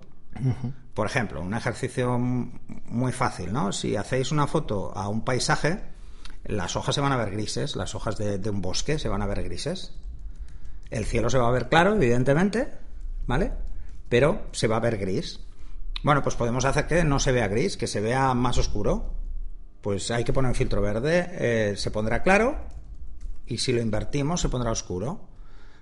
Por 0.95 1.07
ejemplo, 1.07 1.41
un 1.41 1.55
ejercicio 1.55 2.19
muy 2.19 3.13
fácil, 3.13 3.53
¿no? 3.53 3.73
Si 3.73 3.97
hacéis 3.97 4.33
una 4.33 4.47
foto 4.47 4.93
a 4.97 5.09
un 5.09 5.25
paisaje, 5.25 5.83
las 6.45 6.77
hojas 6.77 6.95
se 6.95 7.01
van 7.01 7.13
a 7.13 7.17
ver 7.17 7.31
grises, 7.31 7.77
las 7.77 7.95
hojas 7.95 8.17
de, 8.17 8.51
un 8.51 8.61
bosque 8.61 8.99
se 8.99 9.09
van 9.09 9.23
a 9.23 9.27
ver 9.27 9.43
grises. 9.43 9.95
El 10.91 11.05
cielo 11.05 11.31
se 11.31 11.39
va 11.39 11.49
a 11.49 11.53
ver 11.53 11.69
claro, 11.69 11.95
evidentemente, 11.95 12.73
¿vale? 13.27 13.53
Pero 14.09 14.43
se 14.53 14.67
va 14.67 14.77
a 14.77 14.81
ver 14.81 14.99
gris. 14.99 15.41
Bueno, 16.03 16.23
pues 16.23 16.35
podemos 16.35 16.65
hacer 16.65 16.87
que 16.87 17.05
no 17.05 17.21
se 17.21 17.33
vea 17.33 17.49
gris, 17.49 17.77
que 17.77 17.87
se 17.87 18.01
vea 18.01 18.35
más 18.35 18.59
oscuro. 18.59 19.15
Pues 19.81 20.11
hay 20.11 20.25
que 20.25 20.33
poner 20.33 20.51
un 20.51 20.55
filtro 20.55 20.83
verde, 20.83 21.29
eh, 21.33 21.77
se 21.77 21.91
pondrá 21.91 22.23
claro 22.23 22.59
y 23.51 23.59
si 23.59 23.73
lo 23.73 23.83
invertimos 23.83 24.41
se 24.41 24.49
pondrá 24.49 24.71
oscuro. 24.71 25.29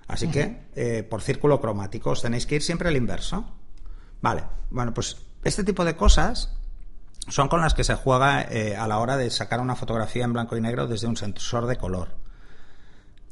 Así 0.07 0.27
que 0.27 0.65
eh, 0.75 1.03
por 1.03 1.21
círculo 1.21 1.61
cromático 1.61 2.09
os 2.09 2.21
tenéis 2.21 2.47
que 2.47 2.55
ir 2.55 2.63
siempre 2.63 2.89
al 2.89 2.97
inverso. 2.97 3.45
Vale, 4.21 4.43
bueno, 4.71 4.91
pues 4.93 5.17
este 5.43 5.63
tipo 5.63 5.85
de 5.85 5.95
cosas 5.95 6.51
son 7.27 7.47
con 7.47 7.61
las 7.61 7.75
que 7.75 7.83
se 7.83 7.93
juega 7.93 8.41
eh, 8.41 8.75
a 8.75 8.87
la 8.87 8.97
hora 8.97 9.17
de 9.17 9.29
sacar 9.29 9.59
una 9.59 9.75
fotografía 9.75 10.25
en 10.25 10.33
blanco 10.33 10.57
y 10.57 10.61
negro 10.61 10.87
desde 10.87 11.05
un 11.05 11.15
sensor 11.15 11.67
de 11.67 11.77
color. 11.77 12.09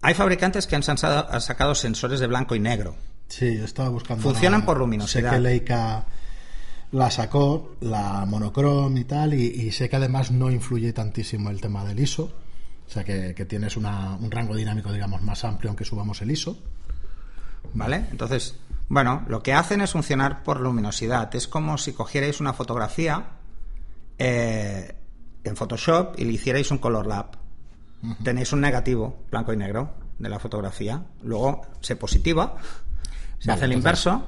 Hay 0.02 0.14
fabricantes 0.14 0.68
que 0.68 0.76
han, 0.76 0.84
sacado 0.84 1.74
sensores 1.74 2.20
de 2.20 2.28
blanco 2.28 2.56
y 2.56 2.60
negro. 2.60 2.96
Sí, 3.28 3.58
yo 3.58 3.66
estaba 3.66 3.90
buscando. 3.90 4.22
Funcionan 4.22 4.64
por 4.64 4.78
luminosidad. 4.78 5.32
Sé 5.32 5.36
que 5.36 5.42
Leica 5.42 6.06
la 6.92 7.12
sacó, 7.12 7.76
la 7.82 8.26
monocrom 8.26 8.96
y 8.96 9.04
tal, 9.04 9.34
y, 9.34 9.72
sé 9.72 9.90
que 9.90 9.96
además 9.96 10.32
no 10.32 10.52
influye 10.52 10.94
tantísimo 10.94 11.50
el 11.50 11.60
tema 11.60 11.84
del 11.84 12.00
ISO. 12.00 12.32
O 12.88 12.90
sea 12.90 13.04
que, 13.04 13.34
tienes 13.48 13.76
un 13.76 14.32
rango 14.32 14.56
dinámico, 14.56 14.92
digamos, 14.92 15.22
más 15.22 15.44
amplio 15.44 15.72
aunque 15.72 15.84
subamos 15.84 16.22
el 16.22 16.32
ISO. 16.32 16.58
¿Vale? 17.74 18.06
Entonces, 18.12 18.56
bueno, 18.88 19.26
lo 19.28 19.44
que 19.44 19.54
hacen 19.54 19.82
es 19.82 19.92
funcionar 19.92 20.44
por 20.44 20.62
luminosidad. 20.62 21.34
Es 21.36 21.48
como 21.48 21.78
si 21.78 21.92
cogierais 21.92 22.40
una 22.40 22.54
fotografía 22.54 23.26
eh, 24.18 24.96
en 25.44 25.56
Photoshop 25.56 26.18
y 26.18 26.26
le 26.26 26.32
hicierais 26.32 26.72
un 26.72 26.78
color 26.78 27.08
lab. 27.08 27.38
Tenéis 28.24 28.54
un 28.54 28.62
negativo, 28.62 29.24
blanco 29.30 29.52
y 29.52 29.58
negro, 29.58 29.94
de 30.20 30.30
la 30.30 30.40
fotografía. 30.40 31.04
Luego 31.24 31.64
se 31.82 31.96
positiva, 31.96 32.56
se 33.40 33.52
hace 33.52 33.66
el 33.66 33.74
inverso. 33.74 34.24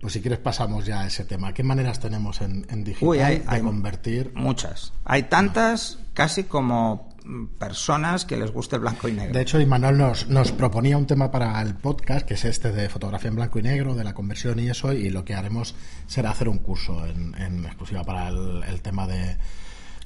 Pues 0.00 0.12
si 0.12 0.20
quieres 0.20 0.40
pasamos 0.40 0.84
ya 0.84 1.00
a 1.00 1.06
ese 1.06 1.24
tema. 1.24 1.54
¿Qué 1.54 1.62
maneras 1.62 1.98
tenemos 1.98 2.42
en, 2.42 2.84
digital 2.84 3.42
de 3.50 3.62
convertir? 3.62 4.32
Muchas. 4.34 4.92
Hay 5.04 5.24
tantas 5.24 5.98
casi 6.12 6.44
como 6.44 7.13
personas 7.58 8.24
que 8.24 8.36
les 8.36 8.52
guste 8.52 8.76
el 8.76 8.82
blanco 8.82 9.08
y 9.08 9.12
negro. 9.12 9.32
De 9.32 9.40
hecho, 9.40 9.60
Imanol 9.60 9.96
nos, 9.96 10.28
nos 10.28 10.52
proponía 10.52 10.98
un 10.98 11.06
tema 11.06 11.30
para 11.30 11.60
el 11.62 11.74
podcast, 11.74 12.26
que 12.26 12.34
es 12.34 12.44
este 12.44 12.72
de 12.72 12.88
fotografía 12.88 13.28
en 13.28 13.36
blanco 13.36 13.58
y 13.58 13.62
negro, 13.62 13.94
de 13.94 14.04
la 14.04 14.14
conversión 14.14 14.58
y 14.58 14.68
eso, 14.68 14.92
y 14.92 15.10
lo 15.10 15.24
que 15.24 15.34
haremos 15.34 15.74
será 16.06 16.30
hacer 16.30 16.48
un 16.48 16.58
curso 16.58 17.04
en, 17.06 17.64
exclusiva 17.64 18.04
para 18.04 18.28
el, 18.28 18.82
tema 18.82 19.06
de, 19.06 19.36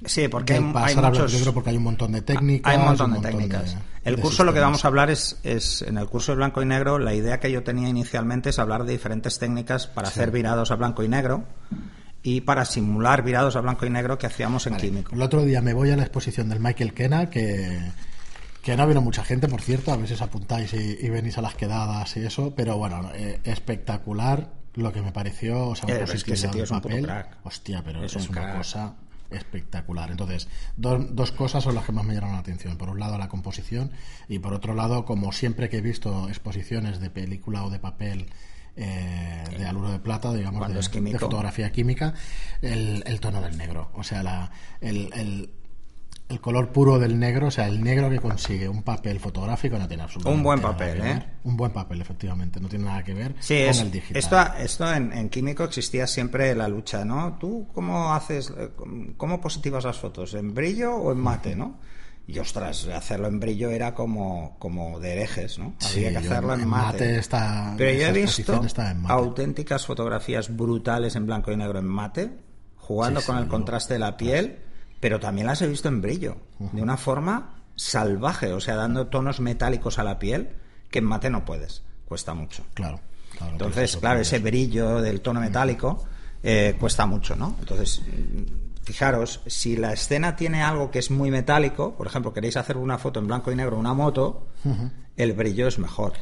Sí, 0.05 0.29
porque 0.29 0.55
hay, 0.55 0.61
muchos... 0.61 1.51
porque 1.53 1.71
hay 1.71 1.77
un 1.77 1.83
montón 1.83 2.13
de 2.13 2.23
técnicas. 2.23 2.73
Hay 2.73 2.79
un 2.79 2.85
montón, 2.85 3.15
de 3.15 3.21
técnicas. 3.21 3.77
el 4.05 4.21
curso 4.21 4.45
lo 4.45 4.55
que 4.55 4.61
vamos 4.61 4.85
a 4.85 4.89
hablar 4.89 5.11
es, 5.11 5.41
es, 5.43 5.83
en 5.83 5.99
el 5.99 6.07
curso 6.07 6.33
de 6.33 6.37
blanco 6.37 6.63
y 6.63 6.67
negro, 6.67 7.01
la 7.01 7.15
idea 7.15 7.41
que 7.41 7.51
yo 7.51 7.65
tenía 7.65 7.89
inicialmente 7.89 8.51
es 8.51 8.61
hablar 8.61 8.85
de 8.85 8.93
diferentes 8.93 9.41
técnicas 9.41 9.89
para 9.89 10.07
hacer 10.07 10.31
virados 10.31 10.71
a 10.71 10.77
blanco 10.77 11.03
y 11.03 11.09
negro 11.09 11.45
y 12.29 12.43
para 12.43 12.67
simular 12.67 13.23
virados 13.23 13.57
a 13.57 13.61
blanco 13.61 13.87
y 13.87 13.91
negro 13.91 14.19
que 14.19 14.27
hacíamos 14.27 14.67
en 14.67 14.77
químico. 14.77 15.15
El 15.15 15.23
otro 15.23 15.45
día 15.45 15.63
me 15.63 15.73
voy 15.73 15.91
a 15.91 15.97
la 15.97 16.03
exposición 16.03 16.51
del 16.51 16.61
Michael 16.61 16.93
Kena, 16.93 17.31
que, 17.31 17.81
que 18.63 18.77
no 18.77 18.87
vino 18.87 19.01
mucha 19.01 19.25
gente, 19.25 19.49
por 19.49 19.63
cierto, 19.63 19.93
a 19.93 19.97
ver 19.97 20.07
si 20.07 20.13
os 20.13 20.21
apuntáis 20.21 20.75
y, 20.75 21.09
venís 21.09 21.39
a 21.39 21.43
las 21.43 21.55
quedadas 21.55 22.15
y 22.19 22.27
eso, 22.27 22.53
pero 22.55 22.77
bueno, 22.77 23.11
eh, 23.15 23.41
espectacular 23.45 24.51
lo 24.75 24.93
que 24.93 25.01
me 25.01 25.11
pareció, 25.11 25.69
o 25.69 25.75
sea, 25.75 25.87
un 25.87 26.03
es 26.03 26.23
que 26.23 26.35
ese 26.35 26.49
tío 26.49 26.65
es 26.65 26.71
un 26.71 26.83
papel. 26.83 27.05
Crack. 27.05 27.39
Hostia, 27.45 27.83
pero 27.83 28.05
es, 28.05 28.15
es 28.15 28.29
una 28.29 28.57
cosa 28.57 28.95
espectacular. 29.31 30.11
Entonces, 30.11 30.49
dos 30.77 31.33
cosas 31.33 31.65
son 31.65 31.75
las 31.75 31.85
que 31.85 31.93
más 31.93 32.05
me 32.05 32.15
llamaron 32.15 32.37
la 32.37 32.41
atención. 32.41 32.77
Por 32.77 32.91
un 32.91 33.01
lado, 33.01 33.17
la 33.17 33.29
composición 33.29 33.91
y 34.29 34.39
por 34.39 34.53
otro 34.53 34.75
lado, 34.75 35.07
como 35.07 35.33
siempre 35.33 35.69
que 35.71 35.79
he 35.79 35.83
visto 35.83 36.29
exposiciones 36.29 37.01
de 37.01 37.11
película 37.11 37.65
o 37.65 37.71
de 37.71 37.79
papel 37.79 38.27
eh, 38.81 39.43
de 39.59 39.67
aluro 39.67 39.91
de 39.91 39.99
plata, 39.99 40.33
digamos, 40.33 40.73
de, 40.73 41.19
fotografía 41.19 41.73
química, 41.73 42.15
el, 42.63 43.19
tono 43.21 43.43
del 43.43 43.59
negro. 43.59 43.91
O 43.95 44.05
sea, 44.05 44.23
la, 44.23 44.51
el, 44.81 45.51
el, 46.29 46.41
color 46.41 46.71
puro 46.71 47.01
del 47.01 47.19
negro, 47.19 47.49
o 47.49 47.51
sea, 47.51 47.67
el 47.67 47.83
negro 47.83 48.09
que 48.09 48.21
consigue 48.21 48.69
un 48.69 48.85
papel 48.85 49.19
fotográfico 49.19 49.77
no 49.79 49.89
tiene 49.89 50.05
absolutamente 50.05 50.39
Un 50.39 50.45
buen 50.45 50.61
papel, 50.61 51.01
¿eh? 51.01 51.25
Un 51.43 51.57
buen 51.57 51.73
papel, 51.73 52.01
efectivamente, 52.01 52.61
no 52.61 52.69
tiene 52.69 52.85
nada 52.85 53.03
que 53.03 53.15
ver 53.15 53.35
con 53.35 53.57
el 53.57 53.91
digital. 53.91 54.17
Esto, 54.17 54.39
esto 54.59 54.95
en, 54.95 55.29
químico 55.29 55.65
existía 55.65 56.07
siempre 56.07 56.55
la 56.55 56.69
lucha, 56.69 57.05
¿no? 57.05 57.37
¿Tú 57.41 57.67
cómo 57.75 58.15
haces, 58.15 58.53
eh, 58.57 58.71
cómo 59.17 59.41
positivas 59.41 59.85
las 59.85 59.99
fotos? 59.99 60.35
¿En 60.35 60.55
brillo 60.55 60.95
o 60.95 61.11
en 61.11 61.19
mate, 61.19 61.57
no? 61.57 61.79
Y 62.29 62.39
ostras, 62.41 62.87
hacerlo 62.89 63.27
en 63.27 63.41
brillo 63.41 63.71
era 63.71 63.95
como, 63.95 64.55
como 64.59 65.01
de 65.01 65.13
herejes, 65.13 65.59
¿no? 65.59 65.73
Había 65.83 66.11
que 66.11 66.19
hacerlo 66.19 66.53
en, 66.53 66.69
mate. 66.69 67.19
está, 67.19 67.75
Pero 67.79 67.99
yo 67.99 68.09
he 68.09 68.13
visto 68.13 68.61
auténticas 69.09 69.87
fotografías 69.87 70.55
brutales 70.55 71.17
en 71.17 71.25
blanco 71.25 71.51
y 71.53 71.57
negro 71.57 71.79
en 71.79 71.87
mate, 71.87 72.31
jugando 72.77 73.23
con 73.23 73.39
el 73.39 73.49
contraste 73.49 73.95
de 73.95 74.01
la 74.01 74.19
piel, 74.19 74.59
pero 75.01 75.19
también 75.19 75.47
las 75.47 75.63
he 75.63 75.69
visto 75.69 75.89
en 75.89 76.03
brillo, 76.03 76.37
de 76.59 76.83
una 76.83 76.99
forma 76.99 77.63
salvaje, 77.77 78.53
o 78.53 78.61
sea, 78.61 78.77
dando 78.77 79.07
tonos 79.07 79.41
metálicos 79.41 79.99
a 79.99 80.05
la 80.05 80.19
piel 80.19 80.51
que 80.91 80.99
en 80.99 81.07
mate 81.07 81.31
no 81.31 81.47
puedes, 81.47 81.83
cuesta 82.05 82.35
mucho. 82.35 82.63
Claro. 82.75 83.01
Entonces, 83.41 83.97
claro, 83.97 84.21
ese 84.21 84.39
brillo 84.39 85.01
del 85.01 85.23
tono 85.23 85.41
metálico 85.41 86.05
eh, 86.43 86.77
cuesta 86.79 87.07
mucho, 87.07 87.37
¿no? 87.37 87.57
Entonces 87.59 88.03
fijaros, 88.89 89.43
si 89.47 89.77
la 89.77 89.93
escena 89.93 90.35
tiene 90.35 90.63
algo 90.63 90.91
que 90.91 90.99
es 90.99 91.11
muy 91.11 91.31
metálico, 91.31 91.95
por 91.95 92.07
ejemplo, 92.07 92.33
queréis 92.33 92.57
hacer 92.57 92.79
una 92.79 92.97
foto 92.97 93.21
en 93.21 93.27
blanco 93.27 93.53
y 93.53 93.55
negro, 93.55 93.79
una 93.79 93.93
moto, 93.93 94.47
el 95.15 95.35
brillo 95.35 95.69
es 95.69 95.79
mejor. 95.79 96.15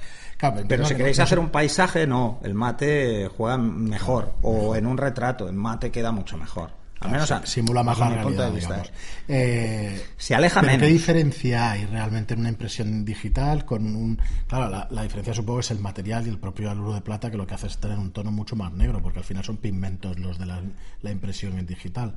pero 0.67 0.85
si 0.85 0.97
queréis 0.97 1.21
hacer 1.21 1.39
un 1.39 1.51
paisaje, 1.51 2.09
no, 2.09 2.41
el 2.43 2.55
mate 2.55 3.31
juega 3.37 3.57
mejor. 3.57 4.33
O 4.43 4.75
en 4.75 4.89
un 4.89 4.99
retrato, 4.99 5.49
el 5.49 5.55
mate 5.55 5.93
queda 5.93 6.11
mucho 6.11 6.37
mejor. 6.37 6.71
Al 6.99 7.13
menos 7.13 7.33
simula 7.45 7.85
más 7.85 8.01
la 8.01 8.09
realidad, 8.09 8.51
digamos. 8.51 8.91
Eh, 9.29 10.05
se 10.17 10.35
aleja 10.35 10.61
menos. 10.61 10.81
¿Qué 10.81 10.87
diferencia 10.89 11.71
hay 11.71 11.85
realmente 11.85 12.35
en 12.35 12.41
una 12.41 12.49
impresión 12.49 13.05
digital 13.05 13.65
con 13.65 13.95
un... 13.95 14.19
Claro, 14.49 14.87
la, 14.91 15.03
diferencia 15.03 15.35
supongo 15.35 15.61
es 15.61 15.71
el 15.71 15.79
material 15.79 16.27
y 16.27 16.31
el 16.31 16.39
propio 16.39 16.69
aluro 16.69 16.95
de 16.95 17.01
plata 17.03 17.31
que 17.31 17.37
lo 17.37 17.47
que 17.47 17.55
hace 17.55 17.69
es 17.69 17.79
tener 17.79 17.97
un 17.97 18.11
tono 18.11 18.33
mucho 18.33 18.57
más 18.57 18.73
negro, 18.73 19.01
porque 19.03 19.21
al 19.21 19.25
final 19.25 19.45
son 19.45 19.59
pigmentos 19.59 20.19
los 20.19 20.39
de 20.39 20.47
la, 20.47 20.61
la 21.03 21.11
impresión 21.13 21.57
en 21.59 21.67
digital. 21.67 22.17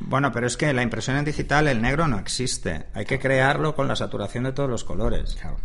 Bueno, 0.00 0.32
pero 0.32 0.46
es 0.46 0.56
que 0.56 0.72
la 0.72 0.82
impresión 0.82 1.16
en 1.16 1.24
digital, 1.24 1.68
el 1.68 1.80
negro 1.80 2.08
no 2.08 2.18
existe. 2.18 2.86
Hay 2.94 3.04
que 3.04 3.18
crearlo 3.18 3.74
con 3.74 3.88
la 3.88 3.96
saturación 3.96 4.44
de 4.44 4.52
todos 4.52 4.68
los 4.68 4.84
colores. 4.84 5.36
Claro, 5.40 5.58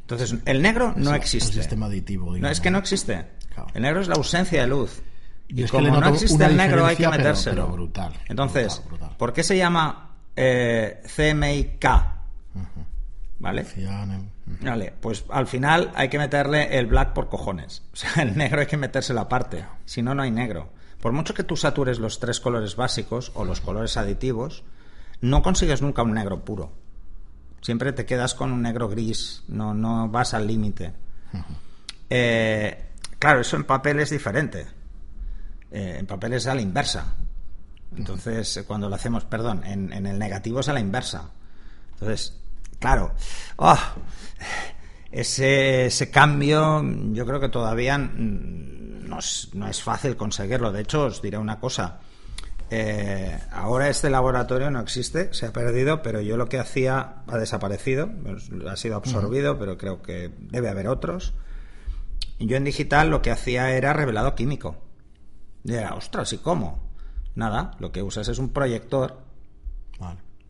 Entonces, 0.00 0.34
el 0.46 0.62
negro 0.62 0.94
no 0.96 1.14
existe. 1.14 1.50
Un 1.50 1.54
sistema 1.54 1.86
aditivo, 1.86 2.36
No, 2.36 2.48
es 2.48 2.60
que 2.60 2.70
no 2.70 2.78
existe. 2.78 3.26
El 3.74 3.82
negro 3.82 4.00
es 4.00 4.08
la 4.08 4.14
ausencia 4.14 4.62
de 4.62 4.66
luz. 4.66 5.02
Y, 5.48 5.64
como 5.64 6.00
no 6.00 6.08
existe 6.08 6.44
el 6.44 6.56
negro, 6.56 6.86
hay 6.86 6.96
que 6.96 7.08
metérselo. 7.08 7.68
brutal. 7.68 8.12
Entonces, 8.26 8.82
¿por 9.18 9.32
qué 9.32 9.42
se 9.42 9.56
llama 9.56 10.16
eh, 10.34 11.02
CMYK? 11.14 11.84
¿Vale? 13.38 13.66
Vale, 14.60 14.94
pues 15.00 15.24
al 15.30 15.46
final 15.46 15.90
hay 15.94 16.08
que 16.08 16.18
meterle 16.18 16.78
el 16.78 16.86
black 16.86 17.12
por 17.12 17.28
cojones. 17.28 17.82
O 17.92 17.96
sea, 17.96 18.22
el 18.22 18.36
negro 18.36 18.60
hay 18.60 18.66
que 18.66 18.76
metérselo 18.76 19.20
aparte. 19.20 19.64
Si 19.84 20.02
no, 20.02 20.14
no 20.14 20.22
hay 20.22 20.30
negro. 20.30 20.72
Por 21.04 21.12
mucho 21.12 21.34
que 21.34 21.44
tú 21.44 21.54
satures 21.54 21.98
los 21.98 22.18
tres 22.18 22.40
colores 22.40 22.76
básicos 22.76 23.30
o 23.34 23.44
los 23.44 23.60
colores 23.60 23.98
aditivos, 23.98 24.64
no 25.20 25.42
consigues 25.42 25.82
nunca 25.82 26.02
un 26.02 26.14
negro 26.14 26.46
puro. 26.46 26.72
Siempre 27.60 27.92
te 27.92 28.06
quedas 28.06 28.32
con 28.32 28.50
un 28.50 28.62
negro 28.62 28.88
gris, 28.88 29.44
no, 29.48 29.74
no 29.74 30.08
vas 30.08 30.32
al 30.32 30.46
límite. 30.46 30.94
Eh, 32.08 32.86
claro, 33.18 33.42
eso 33.42 33.56
en 33.56 33.64
papel 33.64 34.00
es 34.00 34.08
diferente. 34.08 34.66
Eh, 35.70 35.96
en 35.98 36.06
papel 36.06 36.32
es 36.32 36.46
a 36.46 36.54
la 36.54 36.62
inversa. 36.62 37.16
Entonces, 37.94 38.64
cuando 38.66 38.88
lo 38.88 38.94
hacemos, 38.94 39.26
perdón, 39.26 39.62
en, 39.62 39.92
el 39.92 40.18
negativo 40.18 40.60
es 40.60 40.70
a 40.70 40.72
la 40.72 40.80
inversa. 40.80 41.28
Entonces, 41.92 42.40
claro, 42.78 43.12
oh, 43.56 43.78
ese, 45.14 45.86
ese 45.86 46.10
cambio 46.10 46.82
yo 47.12 47.24
creo 47.24 47.38
que 47.38 47.48
todavía 47.48 47.98
no 47.98 49.18
es, 49.20 49.82
fácil 49.82 50.16
conseguirlo. 50.16 50.72
De 50.72 50.80
hecho, 50.82 51.04
os 51.04 51.22
diré 51.22 51.38
una 51.38 51.60
cosa. 51.60 52.00
Eh, 52.68 53.38
ahora 53.52 53.88
este 53.88 54.10
laboratorio 54.10 54.72
no 54.72 54.80
existe, 54.80 55.32
se 55.32 55.46
ha 55.46 55.52
perdido, 55.52 56.02
pero 56.02 56.20
yo 56.20 56.36
lo 56.36 56.48
que 56.48 56.58
hacía 56.58 57.22
ha 57.28 57.38
desaparecido, 57.38 58.10
pues, 58.24 58.50
ha 58.68 58.76
sido 58.76 58.96
absorbido, 58.96 59.56
pero 59.56 59.78
creo 59.78 60.02
que 60.02 60.32
debe 60.36 60.68
haber 60.68 60.88
otros. 60.88 61.34
Yo 62.40 62.56
en 62.56 62.64
digital 62.64 63.10
lo 63.10 63.22
que 63.22 63.30
hacía 63.30 63.70
era 63.70 63.92
revelado 63.92 64.34
químico. 64.34 64.76
Y 65.62 65.74
era, 65.74 65.94
ostras, 65.94 66.32
¿y 66.32 66.38
cómo? 66.38 66.90
Nada, 67.36 67.70
lo 67.78 67.92
que 67.92 68.02
usas 68.02 68.26
es 68.26 68.38
un 68.38 68.48
proyector 68.48 69.22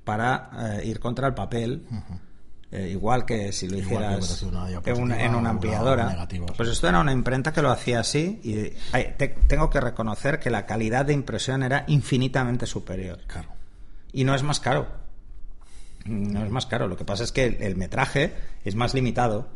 para 0.05 0.79
eh, 0.79 0.87
ir 0.87 1.01
contra 1.01 1.27
el 1.27 1.35
papel. 1.35 1.87
Eh, 2.75 2.89
igual 2.89 3.25
que 3.25 3.53
si 3.53 3.69
lo 3.69 3.79
hicieras 3.79 4.43
en, 4.43 4.49
una, 4.99 5.49
ampliadora. 5.49 6.27
Pues 6.57 6.69
esto 6.71 6.89
era 6.89 6.99
una 6.99 7.13
imprenta 7.13 7.53
que 7.53 7.63
lo 7.63 7.71
hacía 7.71 8.01
así 8.01 8.41
y 8.43 8.73
tengo 9.47 9.71
que 9.71 9.81
reconocer 9.81 10.41
que 10.41 10.51
la 10.51 10.67
calidad 10.67 11.07
de 11.07 11.13
impresión 11.13 11.63
era 11.63 11.85
infinitamente 11.87 12.67
superior. 12.67 13.21
Claro. 13.29 13.51
Y 14.13 14.25
no 14.25 14.35
es 14.35 14.43
más 14.43 14.59
caro. 14.59 14.89
No 16.07 16.45
es 16.45 16.51
más 16.51 16.67
caro. 16.67 16.89
Lo 16.89 16.97
que 16.97 17.05
pasa 17.05 17.23
es 17.23 17.31
que 17.31 17.45
el, 17.47 17.77
metraje 17.77 18.35
es 18.65 18.75
más 18.75 18.93
limitado. 18.93 19.47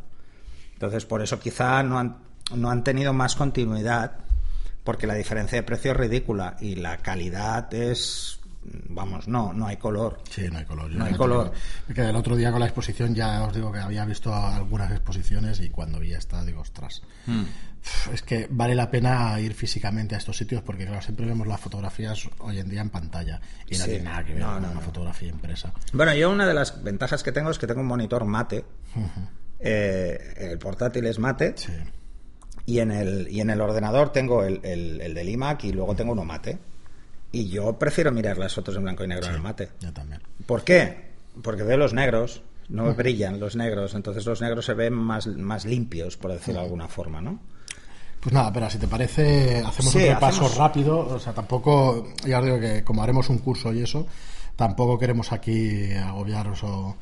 Entonces, 0.74 1.04
por 1.04 1.20
eso 1.20 1.40
quizá 1.40 1.82
no 1.82 1.98
han, 1.98 2.18
no 2.54 2.70
han 2.70 2.84
tenido 2.84 3.12
más 3.12 3.34
continuidad 3.34 4.12
porque 4.84 5.08
la 5.08 5.14
diferencia 5.14 5.58
de 5.58 5.64
precio 5.64 5.90
es 5.90 5.96
ridícula 5.96 6.56
y 6.60 6.76
la 6.76 6.98
calidad 6.98 7.74
es 7.74 8.37
vamos, 8.62 9.28
no, 9.28 9.52
no 9.52 9.66
hay 9.66 9.76
color. 9.76 10.20
Sí, 10.28 10.48
no 10.50 10.58
hay 10.58 10.64
color. 10.64 10.90
no 10.90 11.04
hay 11.04 11.14
color. 11.14 11.52
Que 11.94 12.02
el 12.02 12.16
otro 12.16 12.36
día 12.36 12.50
con 12.50 12.60
la 12.60 12.66
exposición 12.66 13.14
ya 13.14 13.44
os 13.44 13.54
digo 13.54 13.72
que 13.72 13.78
había 13.78 14.04
visto 14.04 14.34
algunas 14.34 14.90
exposiciones 14.90 15.60
y 15.60 15.70
cuando 15.70 15.98
vi 15.98 16.12
esta 16.12 16.44
digo, 16.44 16.60
ostras. 16.60 17.02
Hmm. 17.26 17.44
Es 18.12 18.22
que 18.22 18.48
vale 18.50 18.74
la 18.74 18.90
pena 18.90 19.40
ir 19.40 19.54
físicamente 19.54 20.14
a 20.14 20.18
estos 20.18 20.36
sitios 20.36 20.62
porque, 20.62 20.84
claro, 20.84 21.00
siempre 21.00 21.26
vemos 21.26 21.46
las 21.46 21.60
fotografías 21.60 22.28
hoy 22.38 22.58
en 22.58 22.68
día 22.68 22.80
en 22.80 22.90
pantalla 22.90 23.40
y 23.68 23.78
no 23.78 23.84
tiene 23.84 24.04
nada 24.04 24.24
que 24.24 24.34
ver 24.34 24.42
con 24.42 24.64
una 24.64 24.80
fotografía 24.80 25.28
impresa. 25.28 25.72
Bueno, 25.92 26.14
yo 26.14 26.30
una 26.30 26.46
de 26.46 26.54
las 26.54 26.82
ventajas 26.82 27.22
que 27.22 27.32
tengo 27.32 27.50
es 27.50 27.58
que 27.58 27.66
tengo 27.66 27.80
un 27.80 27.86
monitor 27.86 28.24
mate. 28.24 28.64
Eh, 29.60 30.34
el 30.36 30.58
portátil 30.58 31.06
es 31.06 31.18
mate. 31.18 31.54
Y 32.66 32.80
en, 32.80 32.90
el, 32.90 33.28
y 33.30 33.40
en 33.40 33.48
el 33.48 33.60
ordenador 33.62 34.12
tengo 34.12 34.44
el, 34.44 34.60
el, 34.62 35.00
el 35.00 35.14
del 35.14 35.28
iMac 35.30 35.64
y 35.64 35.72
luego 35.72 35.94
tengo 35.94 36.12
uno 36.12 36.24
mate. 36.24 36.58
Y 37.30 37.48
yo 37.48 37.78
prefiero 37.78 38.10
mirar 38.10 38.38
las 38.38 38.54
fotos 38.54 38.76
en 38.76 38.82
blanco 38.82 39.04
y 39.04 39.08
negro 39.08 39.26
en 39.26 39.34
el 39.34 39.40
mate. 39.40 39.70
Yo 39.80 39.92
también. 39.92 40.22
¿Por 40.46 40.64
qué? 40.64 41.08
Porque 41.42 41.62
veo 41.62 41.76
los 41.76 41.92
negros, 41.92 42.42
no 42.68 42.94
brillan 42.94 43.38
los 43.38 43.54
negros, 43.56 43.94
entonces 43.94 44.24
los 44.26 44.40
negros 44.40 44.64
se 44.64 44.74
ven 44.74 44.94
más, 44.94 45.26
más 45.26 45.64
limpios, 45.64 46.16
por 46.16 46.32
decirlo 46.32 46.60
de 46.60 46.66
alguna 46.66 46.88
forma, 46.88 47.20
¿no? 47.20 47.38
Pues 48.20 48.32
nada, 48.32 48.52
pero 48.52 48.68
si 48.68 48.78
te 48.78 48.88
parece, 48.88 49.62
hacemos 49.64 49.94
un 49.94 50.02
repaso 50.02 50.48
rápido. 50.56 50.98
O 50.98 51.18
sea, 51.18 51.32
tampoco, 51.32 52.08
ya 52.26 52.38
os 52.40 52.44
digo 52.44 52.58
que 52.58 52.82
como 52.82 53.02
haremos 53.02 53.28
un 53.28 53.38
curso 53.38 53.72
y 53.72 53.82
eso, 53.82 54.06
tampoco 54.56 54.98
queremos 54.98 55.30
aquí 55.32 55.92
agobiaros 55.92 56.64
o, 56.64 56.96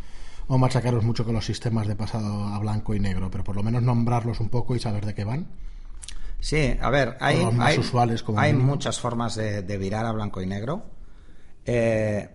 o 0.48 0.58
machacaros 0.58 1.04
mucho 1.04 1.24
con 1.24 1.34
los 1.34 1.46
sistemas 1.46 1.86
de 1.86 1.96
pasado 1.96 2.48
a 2.48 2.58
blanco 2.58 2.94
y 2.94 3.00
negro, 3.00 3.30
pero 3.30 3.44
por 3.44 3.56
lo 3.56 3.62
menos 3.62 3.82
nombrarlos 3.82 4.40
un 4.40 4.50
poco 4.50 4.76
y 4.76 4.80
saber 4.80 5.06
de 5.06 5.14
qué 5.14 5.24
van. 5.24 5.46
Sí, 6.46 6.78
a 6.80 6.90
ver, 6.90 7.16
hay, 7.18 7.38
hay, 8.36 8.52
muchas 8.52 9.00
formas 9.00 9.34
de, 9.34 9.78
virar 9.78 10.06
a 10.06 10.12
blanco 10.12 10.40
y 10.40 10.46
negro. 10.46 10.80
Eh, 11.64 12.30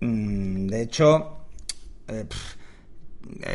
mm, 0.00 0.66
de 0.66 0.82
hecho, 0.82 1.46
eh, 2.08 2.26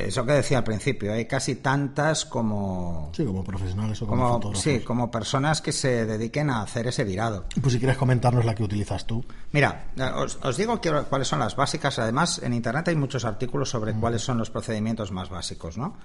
eso 0.05 0.25
que 0.25 0.31
decía 0.31 0.59
al 0.59 0.63
principio, 0.63 1.11
hay 1.11 1.25
casi 1.25 1.55
tantas 1.55 2.23
como... 2.23 3.11
Sí, 3.13 3.25
como 3.25 3.43
profesionales 3.43 4.01
o 4.01 4.07
como, 4.07 4.29
fotógrafos. 4.29 4.63
Sí, 4.63 4.79
como 4.79 5.11
personas 5.11 5.61
que 5.61 5.73
se 5.73 6.05
dediquen 6.05 6.49
a 6.51 6.61
hacer 6.61 6.87
ese 6.87 7.03
virado. 7.03 7.47
Pues 7.59 7.73
si 7.73 7.79
quieres 7.79 7.97
comentarnos 7.97 8.45
la 8.45 8.55
que 8.55 8.63
utilizas 8.63 9.05
tú. 9.05 9.25
Mira, 9.51 9.87
os, 10.15 10.55
digo 10.55 10.79
cuáles 11.09 11.27
son 11.27 11.39
las 11.39 11.57
básicas. 11.57 11.99
Además, 11.99 12.39
en 12.41 12.53
Internet 12.53 12.87
hay 12.87 12.95
muchos 12.95 13.25
artículos 13.25 13.69
sobre 13.69 13.93
cuáles 13.95 14.21
son 14.21 14.37
los 14.37 14.51
procedimientos 14.51 15.11
más 15.11 15.29
básicos, 15.29 15.77
¿no? 15.77 15.97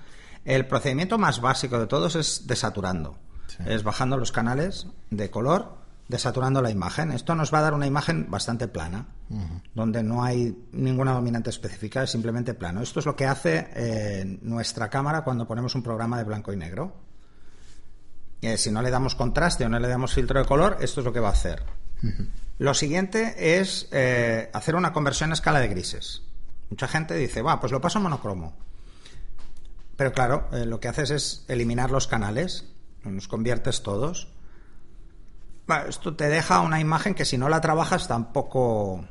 El 0.45 0.67
procedimiento 0.67 1.19
más 1.19 1.41
básico 1.41 1.79
de 1.79 1.87
todos 1.87 2.17
es 2.17 2.49
desaturando 2.49 3.17
es 3.65 3.83
bajando 3.83 4.17
los 4.17 4.33
canales 4.33 4.87
de 5.11 5.31
color, 5.31 5.77
desaturando 6.09 6.63
la 6.63 6.71
imagen. 6.71 7.11
Esto 7.11 7.35
nos 7.35 7.53
va 7.53 7.59
a 7.59 7.63
dar 7.63 7.75
una 7.75 7.87
imagen 7.87 8.31
bastante 8.31 8.69
plana, 8.69 9.07
donde 9.75 10.03
no 10.03 10.23
hay 10.23 10.57
ninguna 10.73 11.13
dominante 11.13 11.51
específica, 11.51 12.03
es 12.03 12.11
simplemente 12.11 12.55
plano. 12.55 12.83
Esto 12.83 13.01
es 13.01 13.07
lo 13.07 13.17
que 13.17 13.27
hace 13.27 13.69
eh, 13.75 14.39
nuestra 14.43 14.89
cámara 14.89 15.23
cuando 15.25 15.47
ponemos 15.47 15.75
un 15.75 15.83
programa 15.83 16.19
de 16.19 16.25
blanco 16.25 16.53
y 16.53 16.57
negro. 16.57 16.97
Eh, 18.43 18.57
si 18.59 18.71
no 18.71 18.83
le 18.83 18.91
damos 18.91 19.15
contraste 19.15 19.65
o 19.65 19.69
no 19.69 19.79
le 19.79 19.89
damos 19.89 20.13
filtro 20.13 20.39
de 20.39 20.47
color, 20.47 20.77
esto 20.81 21.01
es 21.01 21.07
lo 21.07 21.13
que 21.13 21.21
va 21.21 21.29
a 21.29 21.33
hacer. 21.33 21.65
Lo 22.59 22.75
siguiente 22.75 23.59
es 23.59 23.89
eh, 23.91 24.51
hacer 24.53 24.77
una 24.77 24.93
conversión 24.93 25.31
a 25.31 25.35
escala 25.35 25.61
de 25.61 25.69
grises. 25.69 26.23
Mucha 26.71 26.87
gente 26.87 27.15
dice, 27.15 27.43
va, 27.43 27.59
pues 27.59 27.73
lo 27.73 27.81
paso 27.81 27.99
a 27.99 28.03
monocromo. 28.03 28.57
Pero 29.97 30.13
claro, 30.13 30.49
lo 30.53 30.79
que 30.79 30.89
haces 30.89 31.11
es 31.11 31.45
eliminar 31.49 31.91
los 31.91 32.07
canales 32.07 32.76
nos 33.11 33.29
conviertes 33.29 33.83
todos. 33.83 34.29
esto 35.89 36.15
te 36.15 36.29
deja 36.29 36.61
una 36.61 36.81
imagen 36.81 37.15
que 37.15 37.25
si 37.25 37.39
no 37.39 37.49
la 37.49 37.61
trabajas 37.61 38.09
tampoco, 38.09 39.05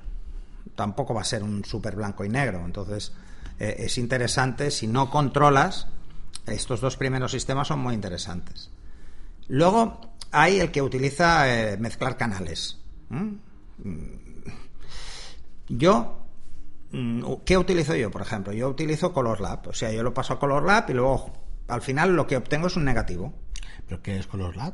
tampoco 0.76 1.14
va 1.14 1.22
a 1.22 1.26
ser 1.26 1.44
un 1.44 1.64
súper 1.66 1.96
blanco 1.96 2.24
y 2.26 2.30
negro. 2.30 2.64
Entonces 2.66 3.14
eh, 3.60 3.76
es 3.80 3.98
interesante, 3.98 4.72
si 4.72 4.88
no 4.88 5.10
controlas, 5.10 5.88
estos 6.46 6.82
dos 6.82 6.98
primeros 6.98 7.32
sistemas 7.32 7.68
son 7.68 7.80
muy 7.80 7.94
interesantes. 7.94 8.70
Luego 9.48 10.00
hay 10.32 10.60
el 10.60 10.72
que 10.72 10.82
utiliza 10.82 11.48
eh, 11.50 11.78
mezclar 11.78 12.18
canales. 12.18 12.78
Yo 15.70 16.26
mm, 16.92 17.24
¿Qué 17.46 17.58
utilizo 17.58 17.96
yo, 17.96 18.12
por 18.12 18.22
ejemplo? 18.22 18.54
Yo 18.54 18.70
utilizo 18.70 19.14
Color 19.14 19.42
Lab. 19.42 19.68
O 19.68 19.74
sea, 19.74 19.92
yo 19.92 20.04
lo 20.04 20.14
paso 20.14 20.34
a 20.34 20.40
Color 20.40 20.66
Lab 20.66 20.90
y 20.90 20.94
luego 20.94 21.32
al 21.68 21.82
final 21.82 22.16
lo 22.16 22.28
que 22.28 22.38
obtengo 22.38 22.68
es 22.68 22.76
un 22.76 22.86
negativo. 22.86 23.34
¿Pero 23.88 24.02
qué 24.02 24.18
es 24.18 24.28
Color 24.28 24.56
Lab? 24.56 24.74